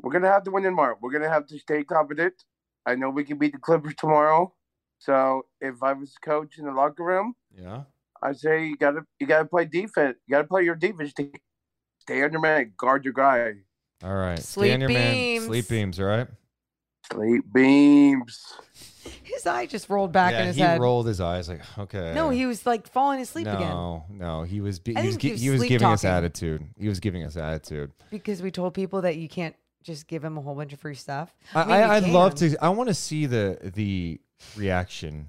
[0.00, 0.96] we're gonna have to win tomorrow.
[1.00, 2.34] We're gonna have to stay confident.
[2.86, 4.54] I know we can beat the Clippers tomorrow.
[4.98, 7.82] So if I was coach in the locker room, Yeah.
[8.22, 10.16] I say you gotta you gotta play defense.
[10.26, 11.12] You gotta play your defense.
[11.98, 13.54] Stay on your man, guard your guy.
[14.02, 14.38] All right.
[14.38, 15.12] Sleep on your man.
[15.14, 15.44] beams.
[15.46, 16.26] Sleep beams, all right?
[17.12, 18.54] Sleep beams.
[19.22, 20.74] His eye just rolled back yeah, in his he head.
[20.74, 22.12] He rolled his eyes like, okay.
[22.14, 25.06] No, he was like falling asleep no, again No, no, he was be- I he
[25.06, 26.66] was think gi- he was he was sleep giving us attitude.
[26.78, 27.92] He was giving us attitude.
[28.10, 30.94] because we told people that you can't just give him a whole bunch of free
[30.94, 31.34] stuff.
[31.54, 32.56] I, mean, I, I'd love to.
[32.62, 34.20] I want to see the the
[34.56, 35.28] reaction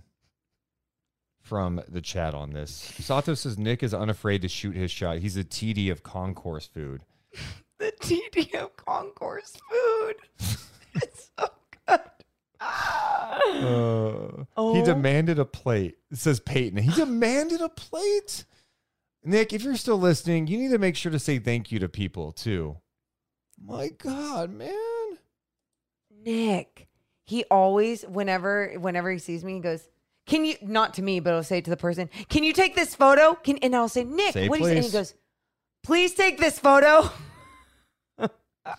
[1.41, 2.72] from the chat on this.
[2.99, 5.19] Sato says Nick is unafraid to shoot his shot.
[5.19, 7.03] He's a TD of concourse food.
[7.82, 10.16] The TD of concourse food.
[10.96, 11.48] it's so
[11.88, 12.00] good.
[12.60, 14.74] Uh, Oh.
[14.76, 15.98] He demanded a plate.
[16.12, 16.78] It says Peyton.
[16.78, 18.46] He demanded a plate.
[19.24, 21.90] Nick, if you're still listening, you need to make sure to say thank you to
[21.90, 22.78] people too.
[23.64, 25.18] My God, man.
[26.24, 26.88] Nick,
[27.26, 29.88] he always, whenever, whenever he sees me, he goes,
[30.26, 32.76] "Can you?" Not to me, but I'll say it to the person, "Can you take
[32.76, 34.94] this photo?" Can and I'll say, "Nick, Say what do you say?" And he please.
[34.94, 35.14] goes,
[35.84, 37.10] "Please take this photo."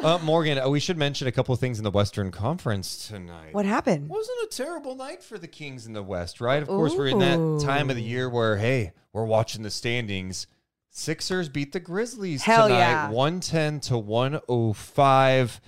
[0.00, 3.52] Uh, Morgan, uh, we should mention a couple of things in the Western Conference tonight.
[3.52, 4.08] What happened?
[4.08, 6.62] Wasn't a terrible night for the Kings in the West, right?
[6.62, 10.46] Of course, we're in that time of the year where, hey, we're watching the standings.
[10.90, 13.10] Sixers beat the Grizzlies Hell tonight, yeah.
[13.10, 15.60] 110 to 105.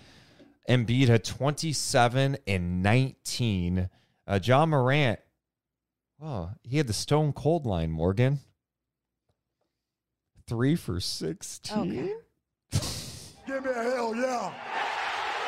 [0.68, 3.90] Embiid had 27 and 19.
[4.28, 5.18] Uh, Ja Morant,
[6.20, 8.38] well, he had the stone cold line, Morgan.
[10.46, 12.14] Three for 16.
[13.62, 14.52] Give me a hell yeah.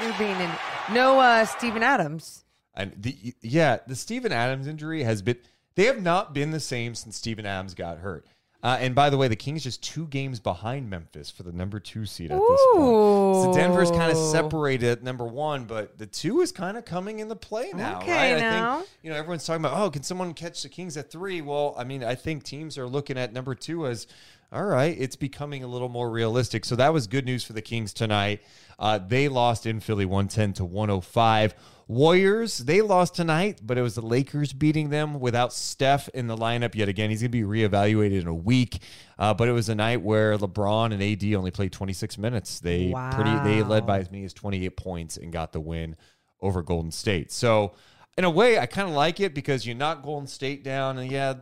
[0.03, 0.51] You're being in
[0.93, 2.45] no uh Steven Adams.
[2.75, 5.39] And the yeah, the Steven Adams injury has been
[5.77, 8.27] they have not been the same since Steven Adams got hurt.
[8.63, 11.81] Uh, and by the way, the Kings just two games behind Memphis for the number
[11.81, 13.35] two seed at this point.
[13.35, 17.19] So Denver's kind of separated at number one, but the two is kind of coming
[17.19, 17.99] into play now.
[17.99, 18.41] Okay, right?
[18.41, 18.75] now.
[18.75, 21.41] I think you know everyone's talking about oh, can someone catch the Kings at three?
[21.41, 24.07] Well, I mean, I think teams are looking at number two as
[24.53, 26.65] all right, it's becoming a little more realistic.
[26.65, 28.43] So that was good news for the Kings tonight.
[28.79, 31.55] Uh, they lost in Philly 110 to 105.
[31.89, 36.37] Warriors, they lost tonight, but it was the Lakers beating them without Steph in the
[36.37, 37.11] lineup yet again.
[37.11, 38.83] He's going to be reevaluated in a week.
[39.19, 42.61] Uh, but it was a night where LeBron and AD only played 26 minutes.
[42.61, 45.97] They pretty they led by as many as 28 points and got the win
[46.41, 47.33] over Golden State.
[47.33, 47.73] So
[48.19, 51.11] in a way, I kind of like it because you knock Golden State down, and
[51.11, 51.35] yeah,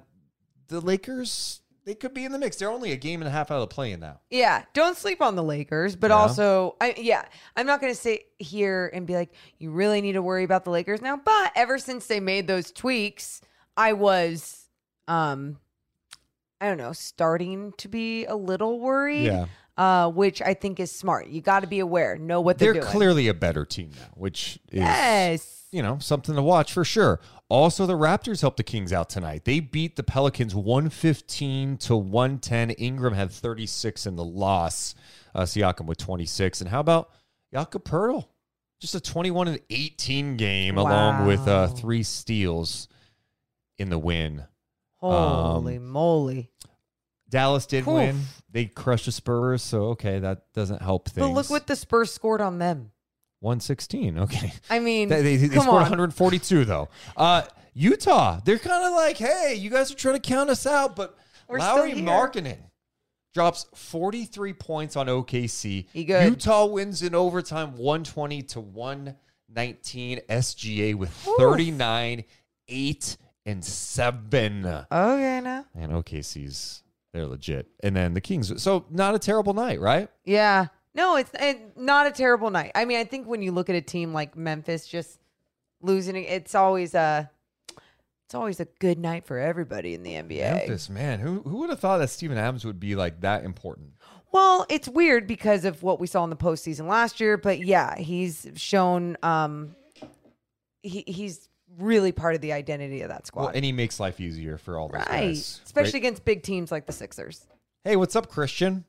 [0.69, 2.57] the Lakers they could be in the mix.
[2.57, 4.21] They're only a game and a half out of the play now.
[4.31, 6.17] Yeah, don't sleep on the Lakers, but Yeah.
[6.17, 7.25] also, I yeah,
[7.57, 10.65] I'm not going to sit here and be like, you really need to worry about
[10.65, 11.17] the Lakers now.
[11.17, 13.41] But ever since they made those tweaks,
[13.77, 14.67] I was,
[15.09, 15.59] um,
[16.61, 19.25] I don't know, starting to be a little worried.
[19.27, 19.47] Yeah.
[19.77, 21.29] Uh, which I think is smart.
[21.29, 22.83] You got to be aware, know what they're, doing.
[22.83, 22.99] They're doing.
[22.99, 25.63] clearly a better team now, which is Yes.
[25.73, 27.19] you know something to watch for sure.
[27.51, 29.45] Also, the Raptors helped the Kings out tonight.
[29.45, 32.71] They beat the Pelicans 115 to 110.
[32.71, 34.95] Ingram had 36 in the loss.
[35.35, 36.61] Uh, Siakam with 26.
[36.61, 37.11] And how about
[37.53, 38.27] Jakob Poeltl?
[38.81, 42.89] Just a 21 and 18 game, along with uh, three steals
[43.79, 44.45] in the win.
[44.99, 46.51] Holy Um, moly!
[47.29, 47.95] Dallas did Oof.
[47.95, 48.21] win.
[48.51, 51.27] They crushed the Spurs, so okay, that doesn't help things.
[51.27, 52.93] But look what the Spurs scored on them.
[53.41, 54.19] 116.
[54.21, 54.53] Okay.
[54.71, 55.83] I mean, They, they, they scored on.
[55.83, 56.89] 142 though.
[57.17, 57.43] Uh,
[57.75, 61.17] Utah, they're kind of like, hey, you guys are trying to count us out, but
[61.49, 62.05] We're Lowry here.
[62.05, 62.59] Markkanen
[63.33, 65.87] drops 43 points on OKC.
[65.93, 66.25] He good.
[66.29, 70.21] Utah wins in overtime, 120 to 119.
[70.29, 72.25] SGA with 39,
[72.69, 73.17] eight
[73.47, 74.67] and seven.
[74.67, 75.65] Okay, now.
[75.75, 76.83] And OKC's
[77.13, 77.69] they're legit.
[77.83, 78.63] And then the Kings.
[78.63, 80.09] So not a terrible night, right?
[80.25, 80.67] Yeah.
[80.95, 82.73] No, it's it, not a terrible night.
[82.75, 85.21] I mean, I think when you look at a team like Memphis just
[85.81, 87.31] losing, it's always a
[88.25, 90.41] it's always a good night for everybody in the NBA.
[90.41, 93.95] Memphis, man, who who would have thought that Steven Adams would be like that important?
[94.33, 97.97] Well, it's weird because of what we saw in the postseason last year, but yeah,
[97.97, 99.75] he's shown um
[100.83, 103.43] he he's really part of the identity of that squad.
[103.43, 105.09] Well, and he makes life easier for all those right.
[105.09, 105.61] guys.
[105.65, 106.03] Especially Great.
[106.03, 107.47] against big teams like the Sixers.
[107.85, 108.85] Hey, what's up, Christian?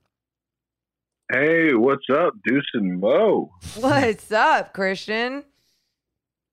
[1.31, 3.51] Hey, what's up, Deuce and Mo?
[3.79, 5.43] What's up, Christian?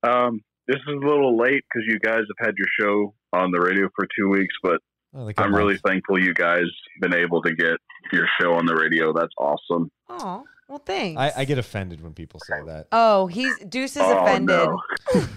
[0.04, 3.60] Um, this is a little late because you guys have had your show on the
[3.60, 4.80] radio for two weeks, but
[5.14, 6.64] Oh, I'm my- really thankful you guys
[7.00, 7.78] been able to get
[8.12, 9.12] your show on the radio.
[9.12, 9.90] That's awesome.
[10.08, 11.18] Oh, well, thanks.
[11.18, 12.86] I, I get offended when people say that.
[12.92, 14.48] oh, he's Deuce is Oh, offended.
[14.54, 14.80] no.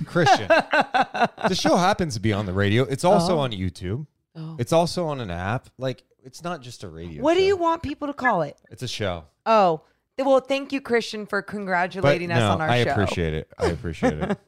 [0.05, 2.83] Christian, the show happens to be on the radio.
[2.83, 3.39] It's also Oh.
[3.39, 4.05] on YouTube.
[4.36, 4.55] Oh.
[4.59, 5.69] It's also on an app.
[5.77, 7.21] Like it's not just a radio.
[7.21, 8.57] What do you want people to call it?
[8.69, 9.25] It's a show.
[9.45, 9.82] Oh,
[10.17, 12.89] Well, thank you, Christian, for congratulating But us no, on our I show.
[12.89, 13.51] I appreciate it.
[13.57, 14.39] I appreciate it.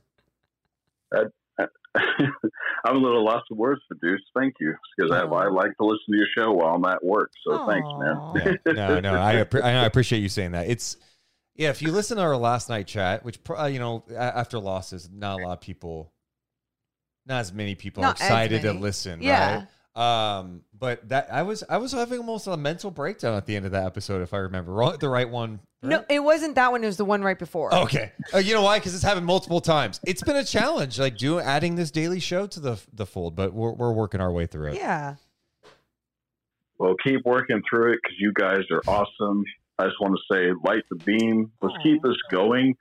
[2.85, 4.21] I'm a little lost of words for Deuce.
[4.35, 7.31] Thank you, because I, I like to listen to your show while I'm at work.
[7.47, 8.59] So thanks, man.
[8.75, 10.69] no, no, I, I I appreciate you saying that.
[10.69, 10.97] It's
[11.55, 11.69] yeah.
[11.69, 15.39] If you listen to our last night chat, which uh, you know, after losses, not
[15.39, 16.11] a lot of people,
[17.25, 19.55] not as many people Not are excited to listen, Yeah.
[19.55, 19.67] right?
[19.95, 23.65] Um, but that I was I was having almost a mental breakdown at the end
[23.67, 25.59] of that episode, if I remember Ro- the right one.
[25.83, 26.83] No, it wasn't that one.
[26.83, 27.71] It was the one right before.
[27.75, 28.79] Okay, uh, you know why?
[28.79, 29.99] Because it's happened multiple times.
[30.07, 33.53] It's been a challenge, like doing adding this daily show to the the fold, but
[33.53, 34.75] we're we're working our way through it.
[34.77, 35.15] Yeah.
[36.79, 39.43] Well, keep working through it because you guys are awesome.
[39.77, 41.51] I just want to say, light the beam.
[41.61, 42.75] Let's keep this going.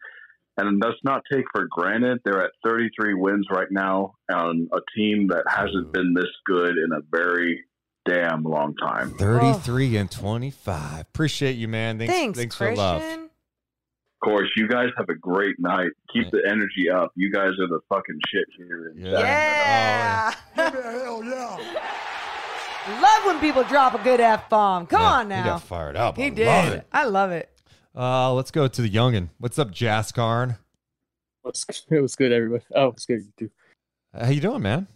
[0.59, 5.29] And let's not take for granted they're at 33 wins right now on a team
[5.29, 7.65] that hasn't been this good in a very
[8.05, 9.15] damn long time.
[9.17, 11.01] 33 and 25.
[11.01, 11.99] Appreciate you, man.
[11.99, 13.01] Thanks, Thanks, thanks for love.
[13.03, 15.89] Of course, you guys have a great night.
[16.13, 17.13] Keep the energy up.
[17.17, 18.91] You guys are the fucking shit here.
[18.95, 20.33] In Yeah.
[20.55, 23.01] Give me a hell yeah.
[23.01, 24.87] Love when people drop a good F bomb.
[24.87, 25.45] Come Yeah, on he now.
[25.45, 26.17] got fired up.
[26.17, 26.47] He I did.
[26.47, 26.87] love it.
[26.93, 27.49] I love it.
[27.97, 29.29] Uh, let's go to the youngin.
[29.39, 30.59] What's up, Jaskarn?
[31.43, 32.65] What's it was good, everybody.
[32.75, 33.21] Oh, it's good.
[33.21, 33.51] You too.
[34.19, 34.87] How you doing, man?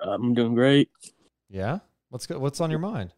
[0.00, 0.90] I'm doing great.
[1.48, 1.78] Yeah.
[2.10, 3.12] What's go- What's on your mind?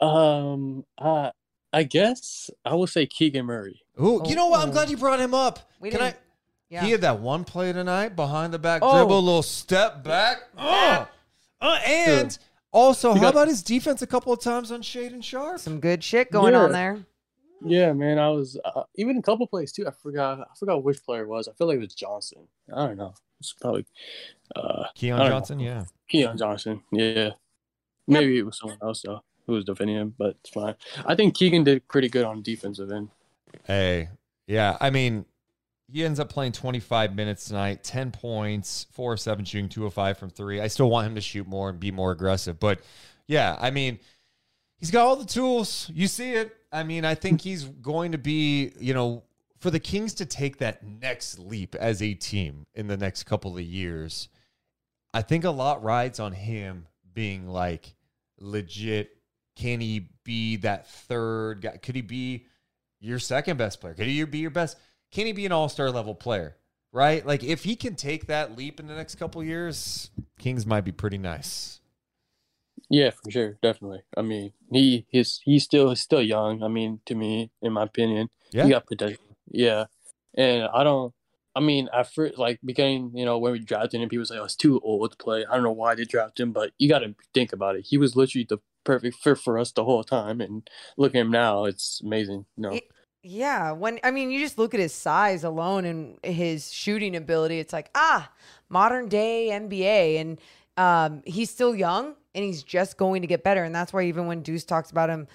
[0.00, 1.30] Um, uh,
[1.72, 3.82] I guess I will say Keegan Murray.
[4.00, 4.60] Ooh, you know what?
[4.60, 5.58] I'm glad you brought him up.
[5.80, 6.04] We Can I?
[6.06, 6.16] didn't-
[6.70, 6.84] yeah.
[6.84, 8.96] He had that one play tonight behind the back Oh.
[8.96, 10.38] dribble, little step back.
[10.56, 11.08] Oh.
[11.60, 12.36] Uh, and
[12.72, 15.60] also, He how got- about his defense a couple of times on Shaedon Sharpe?
[15.60, 16.98] Some good shit going on there.
[17.64, 18.18] Yeah, man.
[18.18, 19.86] I was uh, even a couple plays too.
[19.86, 20.40] I forgot.
[20.40, 21.48] I forgot which player it was.
[21.48, 22.48] I feel like it was Johnson.
[22.72, 23.14] I don't know.
[23.40, 23.86] It's probably
[24.54, 25.36] uh, Keon I don't know.
[25.36, 25.84] Johnson, yeah.
[26.08, 26.82] Keon Johnson.
[26.92, 27.30] Yeah.
[28.06, 30.74] Maybe it was someone else though who was defending him, but it's fine.
[31.04, 33.08] I think Keegan did pretty good on defensive end.
[33.64, 34.08] Hey,
[34.46, 34.76] yeah.
[34.80, 35.24] I mean,
[35.90, 39.94] he ends up playing 25 minutes tonight, 10 points, 4 of 7 shooting, 2 of
[39.94, 40.60] 5 from 3.
[40.60, 42.60] I still want him to shoot more and be more aggressive.
[42.60, 42.80] But
[43.26, 43.98] yeah, I mean,
[44.78, 45.90] he's got all the tools.
[45.92, 46.56] You see it.
[46.72, 49.24] I mean, I think he's going to be, you know,
[49.58, 53.56] for the Kings to take that next leap as a team in the next couple
[53.56, 54.28] of years,
[55.14, 57.94] I think a lot rides on him being like
[58.40, 59.16] legit.
[59.54, 61.76] Can he be that third guy?
[61.76, 62.46] Could he be
[63.00, 63.94] your second best player?
[63.94, 64.78] Could he be your best?
[65.10, 66.56] Can he be an all star level player?
[66.90, 67.24] Right?
[67.24, 70.92] Like if he can take that leap in the next couple years, Kings might be
[70.92, 71.81] pretty nice.
[72.90, 74.02] Yeah, for sure, definitely.
[74.16, 76.62] I mean, he he's he's still he's still young.
[76.62, 78.64] I mean, to me, in my opinion, Yeah.
[78.64, 79.22] he got potential.
[79.50, 79.86] Yeah,
[80.34, 81.14] and I don't.
[81.54, 84.44] I mean, at first, like beginning, you know, when we drafted him, people say, "Oh,
[84.44, 87.00] it's too old to play." I don't know why they drafted him, but you got
[87.00, 87.86] to think about it.
[87.88, 91.30] He was literally the perfect fit for us the whole time, and look at him
[91.30, 92.46] now; it's amazing.
[92.56, 92.80] No,
[93.22, 97.58] Yeah, when I mean, you just look at his size alone and his shooting ability.
[97.58, 98.30] It's like ah,
[98.68, 100.40] modern day NBA, and
[100.76, 103.64] um, he's still young and he's just going to get better.
[103.64, 105.28] And that's why even when Deuce talks about him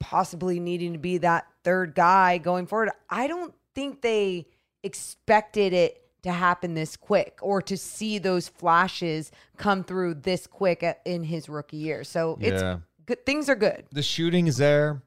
[0.00, 4.46] possibly needing to be that third guy going forward, I don't think they
[4.82, 10.82] expected it to happen this quick or to see those flashes come through this quick
[10.82, 12.02] at, in his rookie year.
[12.04, 12.78] So it's Yeah.
[13.06, 13.24] good.
[13.26, 13.84] Things are good.
[13.92, 15.02] The shooting is there.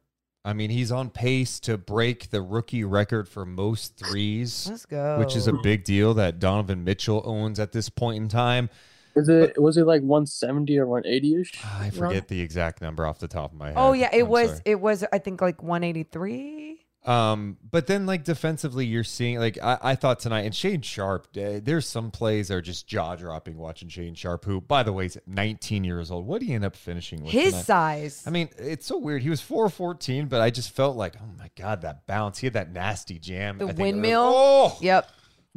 [0.45, 4.67] I mean, he's on pace to break the rookie record for most threes.
[4.69, 5.19] Let's go.
[5.19, 8.69] Which is a big deal that Donovan Mitchell owns at this point in time.
[9.17, 11.51] Was it was it like one seventy or one eighty ish?
[11.79, 13.75] I forget the exact number off the top of my head.
[13.77, 14.61] Oh yeah, it I'm was sorry.
[14.65, 16.83] it was I think like 183.
[17.05, 21.27] Um, but then like defensively, you're seeing like I, I thought tonight, and Shaedon Sharpe.
[21.37, 24.91] Uh, there's some plays that are just jaw dropping watching Shaedon Sharpe, who by the
[24.91, 26.27] way is 19 years old.
[26.27, 27.31] What did he end up finishing with?
[27.31, 27.65] His tonight?
[27.65, 28.23] size.
[28.27, 29.21] I mean, it's so weird.
[29.23, 32.39] He was 414, but I just felt like, oh my god, that bounce.
[32.39, 33.57] He had that nasty jam.
[33.57, 34.31] The I think early- windmill.
[34.35, 35.09] Oh, Yep.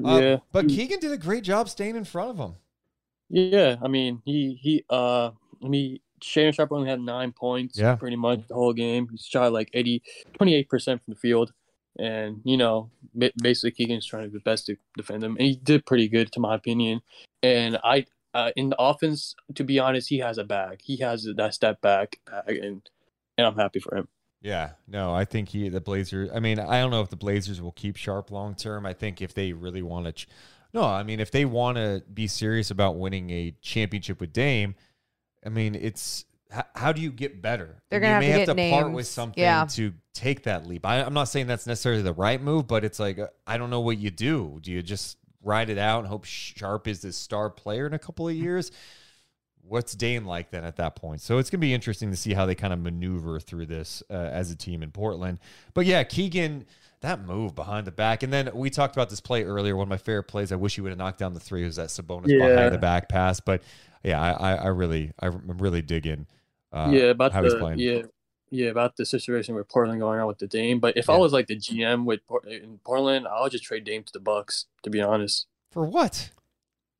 [0.05, 0.37] Um, Yeah.
[0.53, 2.55] But Keegan did a great job staying in front of him.
[3.31, 5.31] Yeah, I mean, he he uh,
[5.64, 7.95] I mean, Shannon Sharpe only had nine points, Yeah.
[7.95, 9.09] pretty much the whole game.
[9.11, 10.03] He shot like 80,
[10.35, 11.53] 28 percent from the field,
[11.99, 12.91] and you know,
[13.41, 16.41] basically Keegan's trying to do best to defend him, and he did pretty good, to
[16.41, 17.01] my opinion.
[17.43, 20.81] And I, uh, in the offense, to be honest, he has a bag.
[20.83, 22.83] He has that step back bag, and
[23.39, 24.09] and I'm happy for him.
[24.43, 26.31] Yeah, no, I think he the Blazers.
[26.35, 28.87] I mean, I don't know if the Blazers will keep Sharpe long term.
[28.87, 30.28] I think if they really want to, ch-
[30.73, 34.75] no, I mean if they want to be serious about winning a championship with Dame,
[35.45, 37.83] I mean it's how, how do you get better?
[37.91, 39.64] They're gonna you have may to have to part with something Yeah.
[39.71, 40.85] to take that leap.
[40.85, 43.81] I, I'm not saying that's necessarily the right move, but it's like I don't know
[43.81, 44.59] what you do.
[44.61, 47.99] Do you just ride it out and hope Sharpe is this star player in a
[47.99, 48.71] couple of years?
[49.62, 51.21] what's Dame like then at that point?
[51.21, 54.14] So it's gonna be interesting to see how they kind of maneuver through this uh,
[54.14, 55.39] as a team in Portland.
[55.75, 56.66] But yeah, Keegan,
[57.01, 59.75] that move behind the back, and then we talked about this play earlier.
[59.77, 60.53] One of my favorite plays.
[60.53, 61.65] I wish he would have knocked down the three.
[61.65, 62.47] Was that Sabonis Yeah.
[62.49, 63.41] behind the back pass?
[63.41, 63.63] But
[64.05, 66.27] yeah, I, I, I really, I'm really digging.
[66.73, 67.79] Uh, yeah, about how he's the playing.
[67.79, 68.03] yeah,
[68.51, 70.79] yeah, about the situation with Portland going on with the Dame.
[70.79, 74.03] But if I was like the GM with in Portland, I would just trade Dame
[74.05, 74.67] to the Bucks.
[74.83, 76.31] To be honest, For what?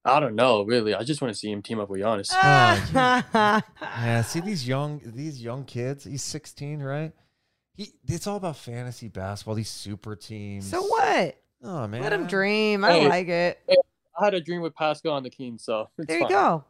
[0.05, 0.63] I don't know.
[0.63, 2.31] Really, I just want to see him team up with Giannis.
[3.83, 6.05] Yeah, see these young these young kids.
[6.05, 7.13] He's 16, right?
[7.75, 9.55] He it's all about fantasy basketball.
[9.55, 10.68] These super teams.
[10.68, 11.37] So what?
[11.62, 12.85] Oh man, Let him dream.
[12.85, 13.61] I Hey, like it.
[13.68, 13.77] hey,
[14.18, 16.31] I had a dream with Pascal on the Kings, so it's There you fine.
[16.33, 16.64] go.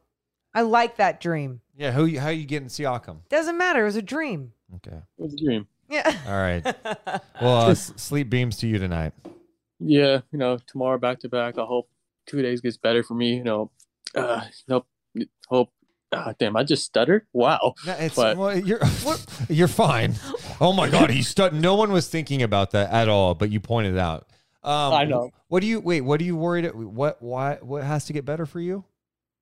[0.55, 1.61] I like that dream.
[1.76, 3.18] Yeah, who you- how you getting Siakam?
[3.28, 3.82] Doesn't matter.
[3.82, 4.53] It was a dream.
[4.76, 4.96] Okay.
[5.18, 5.66] It was a dream.
[5.88, 6.12] Yeah.
[6.26, 6.76] All right.
[7.40, 9.12] Well, uh, sleep beams to you tonight.
[9.78, 11.57] Yeah, you know, tomorrow back to back.
[11.57, 11.88] I hope
[12.26, 13.36] two days gets better for me.
[13.36, 13.70] You know,
[14.14, 14.86] uh, nope.
[15.48, 15.70] Hope.
[16.12, 17.26] Ah, damn, I just stuttered.
[17.32, 17.74] Wow.
[17.86, 18.80] No, it's But- well, you're
[19.48, 20.14] you're fine.
[20.61, 23.61] Oh my god, he's stu- No one was thinking about that at all, but you
[23.61, 24.26] pointed it out.
[24.62, 25.30] Um, I know.
[25.48, 26.02] What do you wait?
[26.02, 26.70] What are you worried?
[26.74, 27.56] What why?
[27.62, 28.84] What has to get better for you?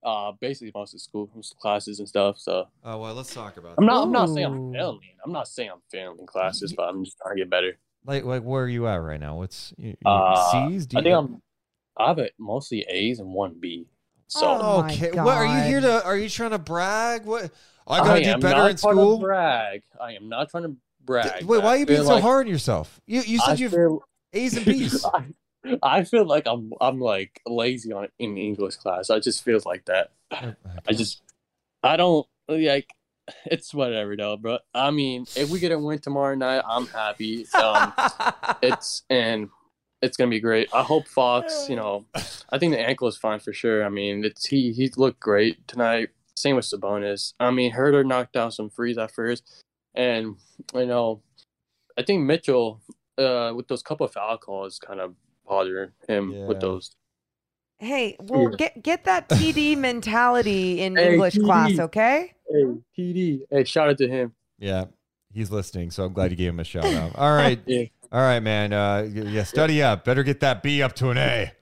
[0.04, 2.38] Uh, basically most of school most classes and stuff.
[2.38, 3.74] So Oh well, let's talk about.
[3.78, 4.04] I'm not.
[4.04, 5.00] I'm not saying I'm failing.
[5.24, 7.76] I'm not saying I'm failing classes, but I'm just trying to get better.
[8.06, 9.36] Like like where are you at right now?
[9.36, 10.86] What's you, you- Uh, C's?
[10.94, 11.42] I think I'm.
[11.96, 13.88] I have it mostly A's and one B.
[14.28, 15.10] So Oh my okay.
[15.20, 16.04] What are you here to?
[16.04, 17.24] Are you trying to brag?
[17.24, 17.50] What?
[17.88, 19.18] I gotta do am better not in trying to school.
[19.18, 19.82] brag.
[20.00, 20.76] I am not trying to
[21.08, 21.44] brag.
[21.44, 23.00] Wait, why are you being so like- hard on yourself?
[23.06, 24.02] You you I said you've feel-
[24.32, 25.04] A's and B's.
[25.04, 25.24] I,
[25.82, 29.10] I feel like I'm I'm like lazy on in English class.
[29.10, 30.12] I just feels like that.
[30.30, 31.22] I just
[31.82, 32.92] I don't like
[33.46, 34.58] it's whatever though, bro.
[34.74, 37.46] I mean, if we get a win tomorrow night, I'm happy.
[37.54, 37.92] Um,
[38.62, 39.48] it's and
[40.02, 40.68] it's gonna be great.
[40.72, 41.68] I hope Fox.
[41.68, 42.04] You know,
[42.50, 43.84] I think the ankle is fine for sure.
[43.84, 46.10] I mean, it's he he looked great tonight.
[46.36, 47.32] Same with Sabonis.
[47.40, 49.64] I mean, Herder knocked down some frees at first,
[49.98, 50.36] and
[50.74, 51.20] you know,
[51.98, 52.80] I think Mitchell
[53.18, 55.14] uh, with those couple of foul calls kind of
[55.46, 56.46] bother him Yeah.
[56.46, 56.94] with those.
[57.78, 58.56] Hey, well, Yeah.
[58.56, 62.32] get get that TD mentality in Hey, English class, okay?
[62.48, 62.64] Hey,
[62.96, 63.40] TD.
[63.50, 64.34] Hey, shout out to him.
[64.58, 64.86] Yeah,
[65.32, 67.14] he's listening, so I'm glad you gave him a shout out.
[67.16, 67.84] All right, Yeah.
[68.10, 68.72] all right, man.
[68.72, 70.04] Uh, yeah, study up.
[70.04, 71.52] Better get that B up to an A.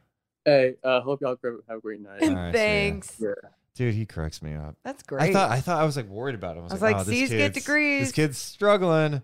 [0.44, 2.22] Hey, uh, hope y'all have a great night.
[2.22, 2.64] All right, see ya.
[2.64, 3.16] Thanks.
[3.18, 3.48] Yeah.
[3.76, 4.74] Dude, he corrects me up.
[4.82, 5.30] That's great.
[5.30, 6.60] I thought I thought I was like worried about him.
[6.60, 8.06] I was, I was like, like, oh, this C's get degrees.
[8.06, 9.22] This kid's struggling.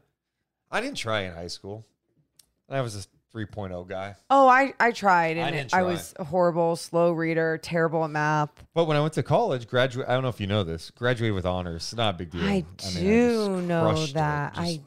[0.70, 1.84] I didn't try in high school.
[2.68, 4.14] I was a 3.0 guy.
[4.30, 8.10] Oh, I I tried I and didn't I was a horrible, slow reader, terrible at
[8.10, 8.50] math.
[8.74, 10.06] But when I went to college, graduate.
[10.08, 10.90] I don't know if you know this.
[10.90, 11.94] Graduated with honors.
[11.96, 12.42] Not a big deal.
[12.44, 14.54] I mean, do know that.
[14.54, 14.80] Just- I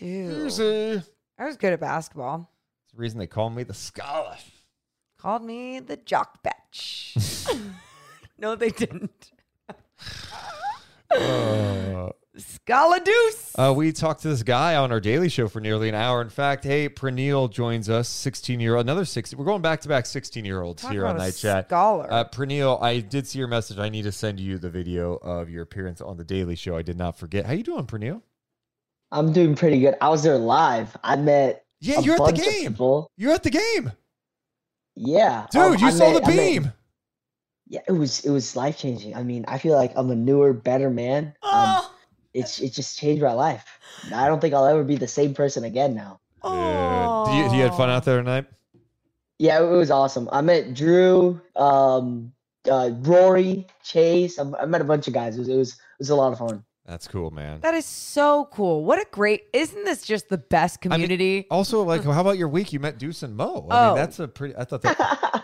[0.00, 0.44] do.
[0.46, 1.02] Easy.
[1.38, 2.50] I was good at basketball.
[2.84, 4.36] It's the reason they call me the scholar.
[5.18, 7.16] Called me the jock batch.
[8.44, 9.32] no, they didn't.
[11.10, 13.52] Uh, Scala deuce.
[13.56, 16.20] Uh, we talked to this guy on our daily show for nearly an hour.
[16.20, 19.38] In fact, hey, Praneel joins us, 16 year old, another 16.
[19.38, 21.68] We're going back to back 16 year olds Talk here on about Night Chat.
[21.68, 22.12] scholar.
[22.12, 23.78] Uh, Praneel, I did see your message.
[23.78, 26.76] I need to send you the video of your appearance on the daily show.
[26.76, 27.46] I did not forget.
[27.46, 28.20] How you doing, Praneel?
[29.12, 29.94] I'm doing pretty good.
[30.00, 30.96] I was there live.
[31.04, 32.76] I met Yeah, a you're at the game.
[33.16, 33.92] You're at the game.
[34.96, 36.72] Yeah, Dude, um, you I saw met- the I met- beam.
[37.68, 39.14] Yeah, it was it was life changing.
[39.16, 41.34] I mean, I feel like I'm a newer, better man.
[41.42, 41.82] Um,
[42.34, 43.64] it's it just changed my life.
[44.12, 46.20] I don't think I'll ever be the same person again now.
[46.44, 47.24] Yeah.
[47.26, 48.46] Do you, you had fun out there tonight?
[49.38, 50.28] Yeah, it was awesome.
[50.30, 52.32] I met Drew, um,
[52.70, 54.38] uh, Rory, Chase.
[54.38, 55.36] I, I met a bunch of guys.
[55.36, 56.64] It was, it was it was a lot of fun.
[56.86, 57.60] That's cool, man.
[57.60, 58.84] That is so cool.
[58.84, 59.44] What a great!
[59.54, 61.46] Isn't this just the best I mean, community?
[61.50, 62.72] also, like, how about your week?
[62.74, 63.66] You met Deuce and Mo.
[63.70, 63.86] I Oh.
[63.88, 64.54] mean, that's a pretty.
[64.56, 65.43] I thought that.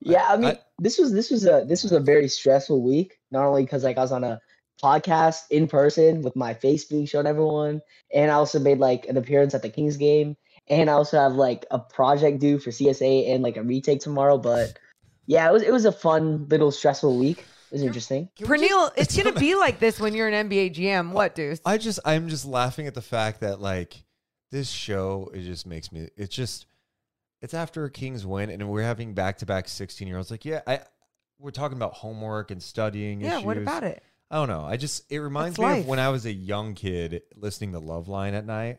[0.00, 3.18] Yeah, I mean, I- this was this was a this was a very stressful week.
[3.30, 4.40] Not only because like I was on a
[4.82, 7.80] podcast in person with my face being shown everyone,
[8.12, 10.36] and I also made like an appearance at the Kings game,
[10.68, 14.36] and I also have like a project due for CSA and like a retake tomorrow.
[14.38, 14.78] But
[15.26, 17.38] yeah, it was it was a fun little stressful week.
[17.38, 18.28] It was interesting.
[18.38, 21.12] Praneel, it's gonna be like this when you're an NBA GM.
[21.12, 21.58] What, dude?
[21.64, 24.04] I just I'm just laughing at the fact that like
[24.52, 26.66] this show it just makes me it's just
[27.42, 30.44] it's after a Kings win and we're having back to back 16 year olds like
[30.44, 30.80] yeah I
[31.38, 34.02] we're talking about homework and studying Yeah, what about it?
[34.30, 34.64] I don't know.
[34.64, 35.80] I just it reminds me life.
[35.82, 38.78] of when I was a young kid listening to Loveline at night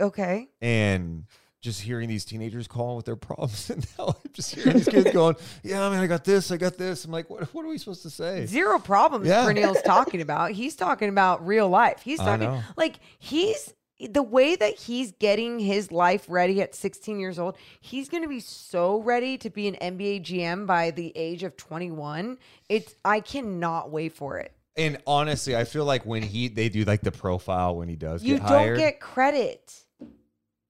[0.00, 0.48] Okay.
[0.60, 1.24] and
[1.60, 5.12] just hearing these teenagers calling with their problems and now I'm just hearing these kids
[5.12, 7.04] going, Yeah, man, I got this, I got this.
[7.04, 8.44] I'm like, what what are we supposed to say?
[8.46, 9.44] Zero problems Yeah.
[9.44, 10.50] Praneel's talking about.
[10.52, 12.02] He's talking about real life.
[12.02, 13.72] He's talking like he's
[14.10, 18.28] the way that he's getting his life ready at 16 years old, he's going to
[18.28, 22.38] be so ready to be an NBA GM by the age of 21.
[22.68, 24.52] It's I cannot wait for it.
[24.76, 28.24] And honestly, I feel like when he they do like the profile when he does
[28.24, 28.78] You get don't hired.
[28.78, 29.72] get credit.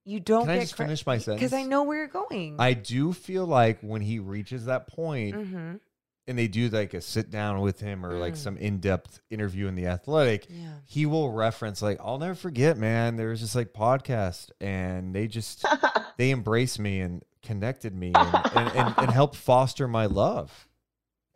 [0.05, 1.41] You don't Can I just finish my sentence?
[1.41, 1.55] Because?
[1.55, 2.57] I know where you're going.
[2.59, 5.81] I do feel like when he reaches that point, Mhm.
[6.27, 8.39] And they do like a sit down with him or like Mm.
[8.39, 10.69] some in depth interview in the Athletic, Yeah.
[10.85, 13.17] he will reference like I'll never forget, man.
[13.17, 15.65] There was just like podcast, and they just
[16.19, 20.67] they embraced me and connected me and, and, and, and helped foster my love.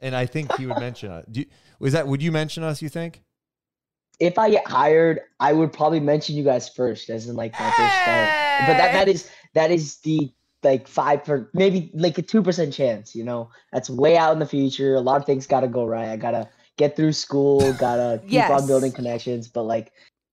[0.01, 1.25] And I think he would mention us.
[1.31, 1.47] Do you,
[1.81, 2.07] was that?
[2.07, 2.81] Would you mention us?
[2.83, 3.23] You think?
[4.21, 7.67] if I get hired, I would probably mention you guys first, as in like my
[7.71, 8.29] first start.
[8.67, 10.33] But that that is that is the
[10.63, 13.15] like five per maybe like a two percent chance.
[13.15, 14.95] You know, that's way out in the future.
[14.95, 16.09] A lot of things got to go right.
[16.09, 17.73] I gotta get through school.
[17.75, 18.51] Gotta keep Yes.
[18.51, 19.49] on building connections.
[19.49, 19.93] But like,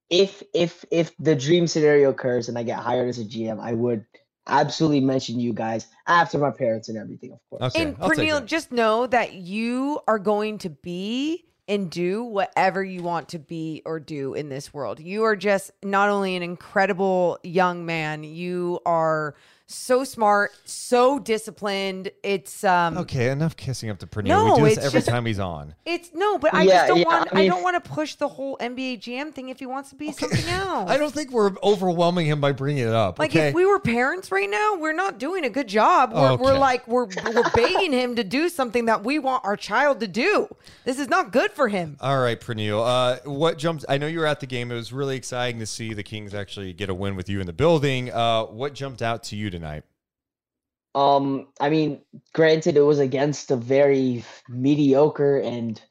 [0.10, 3.74] if if if the dream scenario occurs and I get hired as a GM, I
[3.74, 4.06] would
[4.48, 7.76] absolutely mention you guys after my parents and everything, of course.
[7.76, 13.30] and Praneel, just know that you are going to be and do whatever you want
[13.30, 15.00] to be or do in this world.
[15.00, 19.36] You are just not only an incredible young man, you are
[19.68, 22.12] so smart, so disciplined.
[22.24, 24.26] It's um Okay, enough kissing up to Praneel.
[24.28, 25.74] No, we do this it's every just- time he's on.
[25.86, 28.16] it's no, but I Yeah, just don't yeah, want I I, don't want to push
[28.16, 30.90] the whole NBA GM thing if he wants to be something else.
[30.90, 33.18] I don't think we're overwhelming him by bringing it up.
[33.18, 33.50] Like okay?
[33.50, 36.14] if we were parents right now, we're not doing a good job.
[36.14, 40.00] We're, we're like we're we're begging him to do something that we want our child
[40.02, 40.48] to do.
[40.84, 41.98] This is not good for him.
[42.02, 42.84] All right, Praneel.
[42.86, 43.84] Uh, what jumped?
[43.90, 44.72] I know you were at the game.
[44.72, 47.48] It was really exciting to see the Kings actually get a win with you in
[47.48, 48.12] the building.
[48.12, 49.84] Uh, what jumped out to you tonight?
[50.94, 52.02] Um, I mean,
[52.34, 55.82] granted, it was against a very mediocre and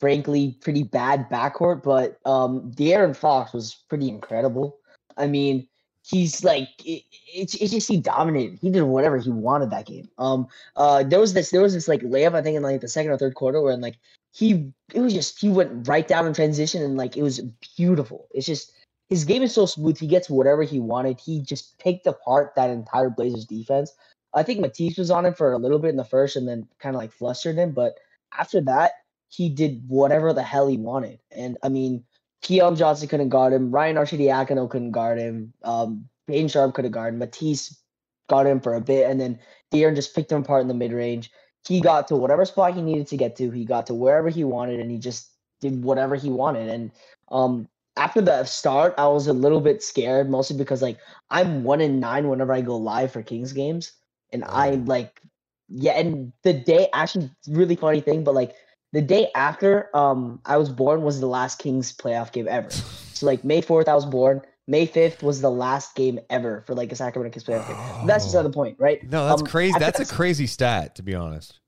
[0.00, 4.78] frankly pretty bad backcourt, but um, De'Aaron Fox was pretty incredible.
[5.16, 5.68] I mean,
[6.02, 7.02] he's like it,
[7.34, 8.58] it, it just he dominated.
[8.60, 10.08] He did whatever he wanted that game.
[10.18, 10.46] Um,
[10.76, 13.12] uh, there was this there was this like layup I think in like the second
[13.12, 13.96] or third quarter where like
[14.32, 17.40] he it was just he went right down in transition and like it was
[17.76, 18.28] beautiful.
[18.32, 18.72] It's just
[19.08, 19.98] his game is so smooth.
[19.98, 21.20] He gets whatever he wanted.
[21.20, 23.92] He just picked apart that entire Blazers defense.
[24.34, 26.68] I think Matisse was on him for a little bit in the first and then
[26.78, 27.72] kind of like flustered him.
[27.72, 27.98] But
[28.36, 28.92] after that,
[29.28, 31.20] he did whatever the hell he wanted.
[31.30, 32.04] And I mean,
[32.42, 33.70] Keon Johnson couldn't guard him.
[33.70, 35.52] Ryan Arcidiacono couldn't guard him.
[35.62, 37.20] Um, Payne Sharpe could have guarded him.
[37.20, 37.80] Matisse
[38.28, 39.08] got him for a bit.
[39.08, 39.38] And then
[39.72, 41.30] De'Aaron just picked him apart in the mid range.
[41.66, 43.50] He got to whatever spot he needed to get to.
[43.50, 45.30] He got to wherever he wanted and he just
[45.60, 46.68] did whatever he wanted.
[46.68, 46.92] And
[47.30, 50.98] um, after the start, I was a little bit scared, mostly because like
[51.30, 53.92] I'm one in nine whenever I go live for Kings games,
[54.32, 55.20] and I like,
[55.68, 55.92] yeah.
[55.98, 58.54] And the day, actually, really funny thing, but like
[58.92, 62.70] the day after um I was born was the last Kings playoff game ever.
[62.70, 64.42] so like May fourth, I was born.
[64.68, 68.06] May fifth was the last game ever for like a Sacramento Kings playoff game.
[68.06, 69.00] That's just another point, right?
[69.10, 69.78] No, that's Um, crazy.
[69.78, 71.60] That's a crazy stat, to be honest.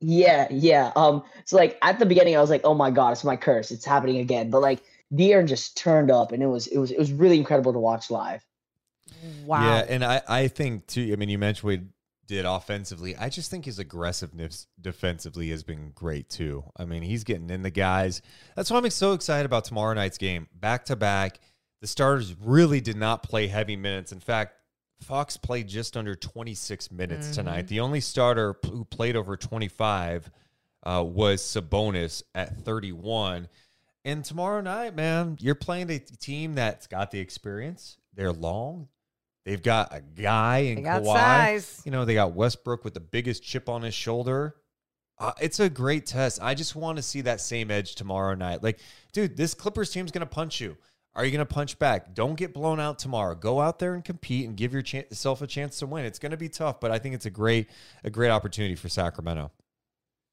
[0.00, 0.92] yeah, yeah.
[0.96, 3.70] Um, so like at the beginning, I was like, "Oh my god, it's my curse!
[3.70, 6.98] It's happening again." But like, De'Aaron just turned up, and it was it was it
[6.98, 8.44] was really incredible to watch live.
[9.44, 9.62] Wow.
[9.62, 11.10] Yeah, and I, I think too.
[11.12, 11.80] I mean, you mentioned we
[12.26, 13.16] did offensively.
[13.16, 16.64] I just think his aggressiveness defensively has been great too.
[16.76, 18.22] I mean, he's getting in the guys.
[18.56, 20.48] That's why I'm so excited about tomorrow night's game.
[20.54, 21.40] Back to back,
[21.80, 24.12] the starters really did not play heavy minutes.
[24.12, 24.54] In fact,
[25.02, 27.34] Fox played just under 26 minutes Mm-hmm.
[27.34, 27.66] tonight.
[27.68, 30.30] The only starter p- who played over 25
[30.84, 33.48] uh, was Sabonis at 31.
[34.04, 37.98] And tomorrow night, man, you're playing a team that's got the experience.
[38.14, 38.88] They're long.
[39.44, 41.14] They've got a guy in They got Kawhi.
[41.14, 41.82] size.
[41.84, 44.56] You know, they got Westbrook with the biggest chip on his shoulder.
[45.18, 46.40] Uh, it's a great test.
[46.42, 48.62] I just want to see that same edge tomorrow night.
[48.62, 48.80] Like,
[49.12, 50.76] dude, this Clippers team's going to punch you.
[51.14, 52.14] Are you going to punch back?
[52.14, 53.34] Don't get blown out tomorrow.
[53.34, 56.04] Go out there and compete and give yourself a chance to win.
[56.06, 57.68] It's going to be tough, but I think it's a great,
[58.02, 59.52] a great opportunity for Sacramento.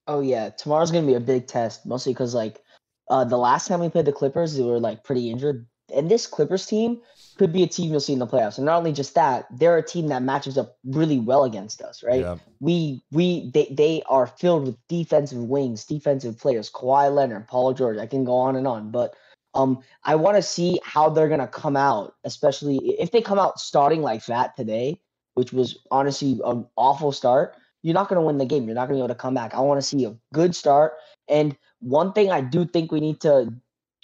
[0.07, 2.63] Oh yeah, tomorrow's gonna be a big test, mostly because like
[3.09, 6.27] uh, the last time we played the Clippers, they were like pretty injured, and this
[6.27, 7.01] Clippers team
[7.39, 8.57] could be a team you'll see in the playoffs.
[8.57, 12.03] And not only just that, they're a team that matches up really well against us,
[12.03, 12.19] right?
[12.19, 12.35] Yeah.
[12.59, 17.97] We we they they are filled with defensive wings, defensive players, Kawhi Leonard, Paul George.
[17.97, 19.15] I can go on and on, but
[19.53, 23.59] um, I want to see how they're gonna come out, especially if they come out
[23.59, 25.01] starting like that today,
[25.33, 27.55] which was honestly an awful start.
[27.81, 28.65] You're not gonna win the game.
[28.65, 29.55] You're not gonna be able to come back.
[29.55, 30.93] I want to see a good start.
[31.29, 33.53] And one thing I do think we need to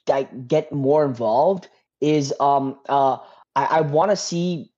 [0.08, 1.68] like, get more involved
[2.02, 3.18] is um uh
[3.56, 4.72] I, I want to see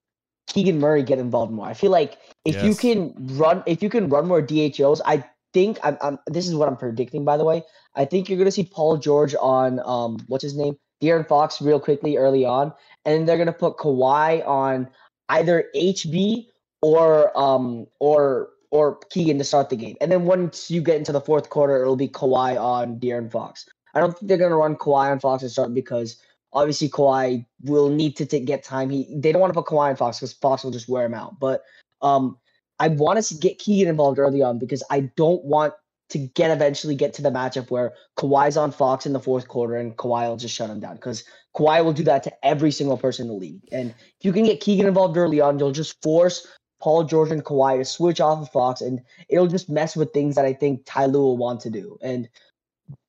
[0.47, 1.67] Keegan Murray get involved more.
[1.67, 5.77] I feel like if you can run if you can run more DHOs, I think
[5.83, 7.63] I'm, I'm this is what I'm predicting by the way.
[7.95, 11.79] I think you're gonna see Paul George on um what's his name De'Aaron Fox real
[11.79, 12.73] quickly early on,
[13.05, 14.89] and they're gonna put Kawhi on
[15.29, 16.47] either HB
[16.81, 19.95] or um or or Keegan to start the game.
[20.01, 23.65] And then once you get into the fourth quarter, it'll be Kawhi on De'Aaron Fox.
[23.93, 26.17] I don't think they're gonna run Kawhi on Fox to start because
[26.53, 28.89] obviously Kawhi will need to get time.
[28.89, 31.13] He they don't want to put Kawhi on Fox because Fox will just wear him
[31.13, 31.39] out.
[31.39, 31.63] But
[32.01, 32.37] um
[32.79, 35.73] I want to get Keegan involved early on because I don't want
[36.09, 39.75] to get eventually get to the matchup where Kawhi's on Fox in the fourth quarter
[39.75, 41.23] and Kawhi will just shut him down because
[41.55, 43.61] Kawhi will do that to every single person in the league.
[43.71, 46.47] And if you can get Keegan involved early on, you'll just force
[46.79, 50.35] Paul George and Kawhi to switch off of Fox and it'll just mess with things
[50.35, 51.97] that I think Ty Lue will want to do.
[52.01, 52.29] And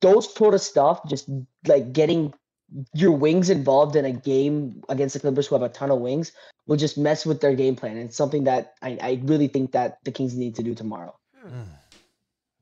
[0.01, 1.28] those sort of stuff, just
[1.66, 2.32] like getting
[2.95, 6.32] your wings involved in a game against the Clippers who have a ton of wings
[6.66, 7.97] will just mess with their game plan.
[7.97, 11.15] And it's something that I, I really think that the Kings need to do tomorrow.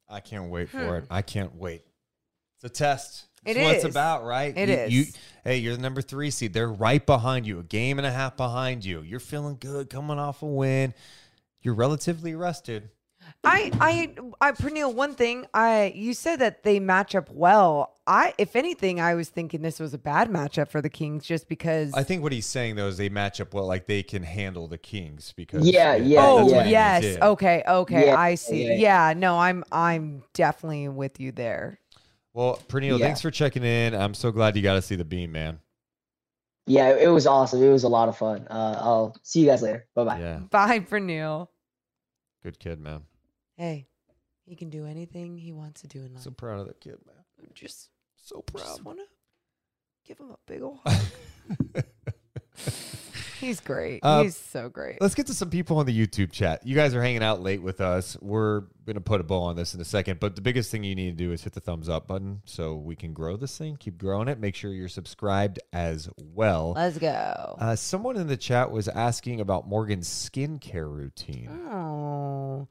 [0.08, 0.94] I can't wait for Hmm.
[0.94, 1.04] it.
[1.10, 1.82] I can't wait.
[2.56, 3.24] It's a test.
[3.46, 4.56] It It's what it's about, right?
[4.56, 4.92] It you, is.
[4.92, 5.04] You,
[5.44, 6.52] hey, you're the number three seed.
[6.52, 9.02] They're right behind you, a game and a half behind you.
[9.02, 10.92] You're feeling good, coming off a win.
[11.62, 12.90] You're relatively rested.
[13.44, 17.94] I, I, I, Praneel, one thing, I, you said that they match up well.
[18.06, 21.48] I, if anything, I was thinking this was a bad matchup for the Kings just
[21.48, 21.92] because.
[21.94, 24.68] I think what he's saying though is they match up well, like they can handle
[24.68, 28.66] the Kings because Yeah, yeah, oh that's what he yes, okay, okay, Yeah, I see.
[28.66, 29.10] yeah.
[29.10, 29.14] Yeah.
[29.16, 31.80] no, I'm, I'm definitely with you there.
[32.36, 33.06] Well, Praneel, Yeah.
[33.06, 33.94] thanks for checking in.
[33.94, 35.58] I'm so glad you got to see the beam, man.
[36.66, 37.62] Yeah, it was awesome.
[37.62, 38.46] It was a lot of fun.
[38.50, 39.86] Uh, I'll see you guys later.
[39.94, 40.20] Bye bye.
[40.20, 41.48] Yeah, Bye, Praneel.
[42.42, 43.04] good kid, man.
[43.56, 43.86] Hey,
[44.44, 46.24] he can do anything he wants to do in life.
[46.24, 47.48] So proud of that kid, man.
[47.54, 48.64] just, So proud.
[48.66, 49.04] just wanna
[50.04, 51.84] give him a big old hug.
[53.46, 54.00] He's great.
[54.02, 55.00] Uh, He's so great.
[55.00, 56.66] Let's get to some people on the YouTube chat.
[56.66, 58.16] You guys are hanging out late with us.
[58.20, 60.82] We're going to put a bow on this in a second, but the biggest thing
[60.82, 63.56] you need to do is hit the thumbs up button so we can grow this
[63.56, 64.40] thing, keep growing it.
[64.40, 66.72] Make sure you're subscribed as well.
[66.74, 67.56] Let's go.
[67.60, 71.48] Uh, someone in the chat was asking about Morgan's skincare routine.
[71.70, 72.66] Oh.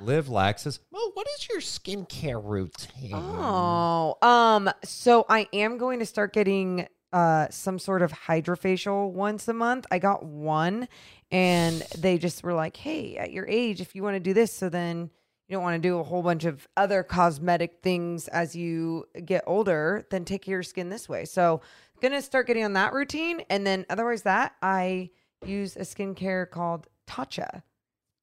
[0.00, 3.14] Live Lax says, Well, what is your skincare routine?
[3.14, 9.48] Oh, um, so I am going to start getting uh some sort of hydrofacial once
[9.48, 9.86] a month.
[9.90, 10.88] I got one
[11.30, 14.52] and they just were like, "Hey, at your age if you want to do this,
[14.52, 15.10] so then
[15.48, 19.44] you don't want to do a whole bunch of other cosmetic things as you get
[19.46, 21.60] older, then take care of your skin this way." So,
[22.00, 25.10] going to start getting on that routine and then otherwise that I
[25.44, 27.62] use a skincare called Tatcha.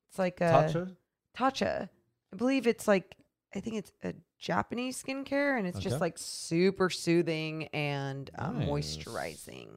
[0.10, 0.96] It's like a Tatcha?
[1.36, 1.90] Tatcha.
[2.32, 3.16] I believe it's like
[3.56, 4.14] I think it's a
[4.44, 5.86] Japanese skincare and it's Okay.
[5.86, 8.68] just like super soothing and um, Nice.
[8.70, 9.70] moisturizing.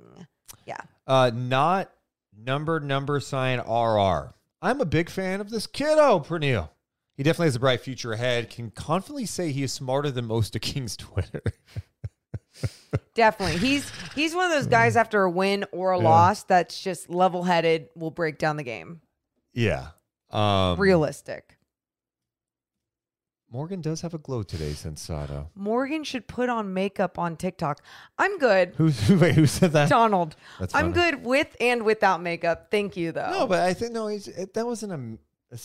[0.66, 0.80] Yeah.
[1.06, 1.92] Uh, not
[2.36, 4.34] number number sign RR.
[4.60, 6.68] I'm a big fan of this kiddo, Pernille.
[7.16, 8.50] He definitely has a bright future ahead.
[8.50, 11.42] Can confidently say he is smarter than most of King's Twitter.
[13.14, 13.58] Definitely.
[13.58, 16.04] He's he's one of those guys after a win or a Yeah.
[16.04, 19.00] loss that's just level-headed, will break down the game.
[19.54, 19.88] yeah.
[20.30, 21.55] Um, Realistic.
[23.50, 25.30] Morgan does have a glow today, Sensato.
[25.30, 27.80] Uh, Morgan should put on makeup on TikTok.
[28.18, 28.74] I'm good.
[28.76, 29.88] Who, who, wait, who said that?
[29.88, 30.34] Donald.
[30.58, 31.12] That's I'm funny.
[31.12, 32.68] good with and without makeup.
[32.70, 33.30] Thank you though.
[33.30, 34.92] No, but I think no, he's, it, that wasn't
[35.52, 35.54] a.
[35.54, 35.58] a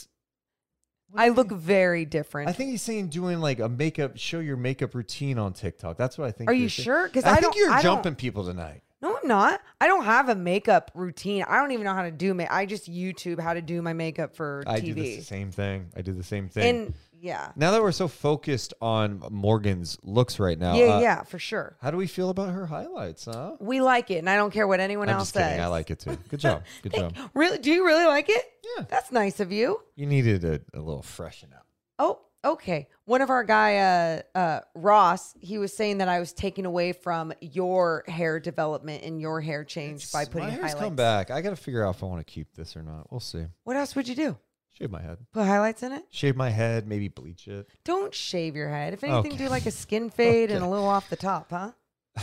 [1.14, 2.49] I look very different.
[2.49, 5.98] I think he's saying doing like a makeup, show your makeup routine on TikTok.
[5.98, 6.49] That's what I think.
[6.49, 6.86] Are you saying.
[6.86, 7.10] sure?
[7.10, 8.82] 'Cause I, I think you're I jumping people tonight.
[9.02, 9.60] No, I'm not.
[9.82, 11.44] I don't have a makeup routine.
[11.48, 12.52] I don't even know how to do make.
[12.52, 15.24] I just YouTube how to do my makeup for I do the TV.
[15.24, 15.90] same thing.
[15.98, 16.76] I do the same thing.
[16.86, 21.23] And yeah, Now that we're so focused on Morgan's looks right now, yeah, uh, yeah,
[21.23, 21.77] for sure.
[21.81, 23.26] How do we feel about her highlights?
[23.26, 23.57] Huh?
[23.60, 25.49] We like it, and I don't care what anyone I'm else just kidding.
[25.49, 25.60] says.
[25.60, 26.18] I like it too.
[26.30, 26.64] Good job.
[26.81, 27.15] Good job.
[27.34, 27.60] Really?
[27.60, 28.43] Do you really like it?
[28.77, 29.80] Yeah, that's nice of you.
[29.95, 31.65] You needed a, a little freshen up.
[31.99, 32.88] Oh, okay.
[33.06, 36.93] One of our guy, uh, uh, Ross, he was saying that I was taking away
[36.93, 40.80] from your hair development and your hair change by putting My hair's highlights.
[40.80, 41.30] come back.
[41.30, 43.11] I got to figure out if I want to keep this or not.
[43.11, 43.45] We'll see.
[43.64, 44.38] What else would you do?
[44.73, 45.18] Shave my head.
[45.34, 46.06] Put highlights in it?
[46.10, 46.88] Shave my head.
[46.88, 47.68] Maybe bleach it.
[47.84, 48.93] Don't shave your head.
[48.93, 49.43] If anything, Okay.
[49.43, 51.72] do like a skin fade and a little off the top, huh?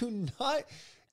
[0.00, 0.64] do not.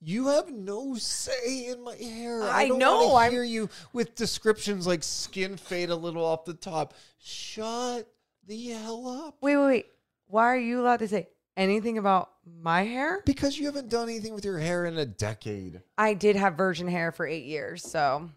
[0.01, 2.43] You have no say in my hair.
[2.43, 6.53] I don't know, I'm- hear you with descriptions like skin fade a little off the
[6.53, 6.93] top.
[7.19, 8.07] Shut
[8.47, 9.35] the hell up.
[9.41, 9.85] Wait, wait, wait.
[10.27, 11.27] Why are you allowed to say
[11.57, 13.21] anything about my hair?
[13.25, 15.81] Because you haven't done anything with your hair in a decade.
[15.97, 18.29] I did have virgin hair for eight years, so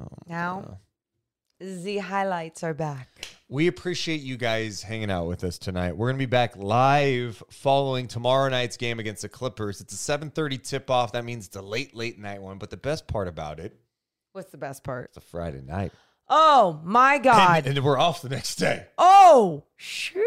[0.00, 0.78] Oh, now
[1.60, 3.08] the highlights are back.
[3.48, 5.96] We appreciate you guys hanging out with us tonight.
[5.96, 9.80] We're going to be back live following tomorrow night's game against the Clippers.
[9.80, 11.12] It's a 7:30 tip-off.
[11.12, 13.76] That means it's a late late night one, but the best part about it,
[14.32, 15.06] What's the best part?
[15.06, 15.92] it's a Friday night.
[16.28, 17.66] Oh my God.
[17.66, 18.86] And, and we're off the next day.
[18.98, 20.24] oh, shoot.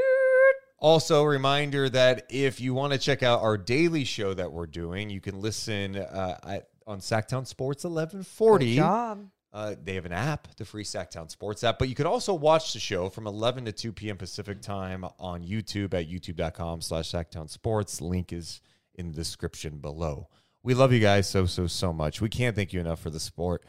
[0.78, 4.68] Also, a reminder that if you want to check out our daily show that we're
[4.68, 8.66] doing, you can listen uh, at, on Sactown Sports 1140.
[8.66, 9.30] Good job.
[9.54, 12.74] Uh, they have an app, the free Sactown Sports app, but you could also watch
[12.74, 14.18] the show from 11 to 2 p.m.
[14.18, 18.02] Pacific time on YouTube at youtube.com slash Sactown Sports.
[18.02, 18.62] Link is
[18.96, 20.28] in the description below.
[20.64, 22.20] We love you guys so, so, so much.
[22.20, 23.64] We can't thank you enough for the sport,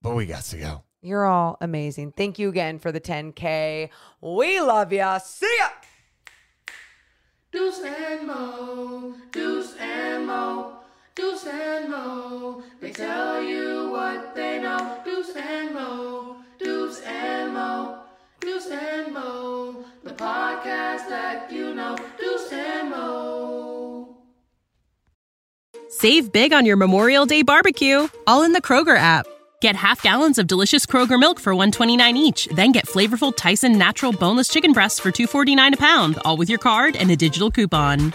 [0.00, 0.82] but we got to go.
[1.02, 2.12] You're all amazing.
[2.12, 3.90] Thank you again for the 10K.
[4.22, 5.18] We love ya.
[5.18, 5.68] See ya.
[7.52, 10.79] Deuce and Mo, Deuce and Mo,
[11.20, 12.62] Deuce and Mo.
[12.80, 15.02] They tell you what they know.
[15.04, 17.98] Deuce and Mo, Deuce and Mo,
[18.40, 19.84] Deuce and Mo.
[20.02, 21.94] The podcast that you know.
[22.18, 24.16] Deuce and Mo.
[25.90, 29.26] Save big on your Memorial Day barbecue, all in the Kroger app.
[29.60, 34.12] Get half gallons of delicious Kroger milk for 129 each, then get flavorful Tyson natural
[34.12, 38.14] boneless chicken breasts for 249 a pound, all with your card and a digital coupon.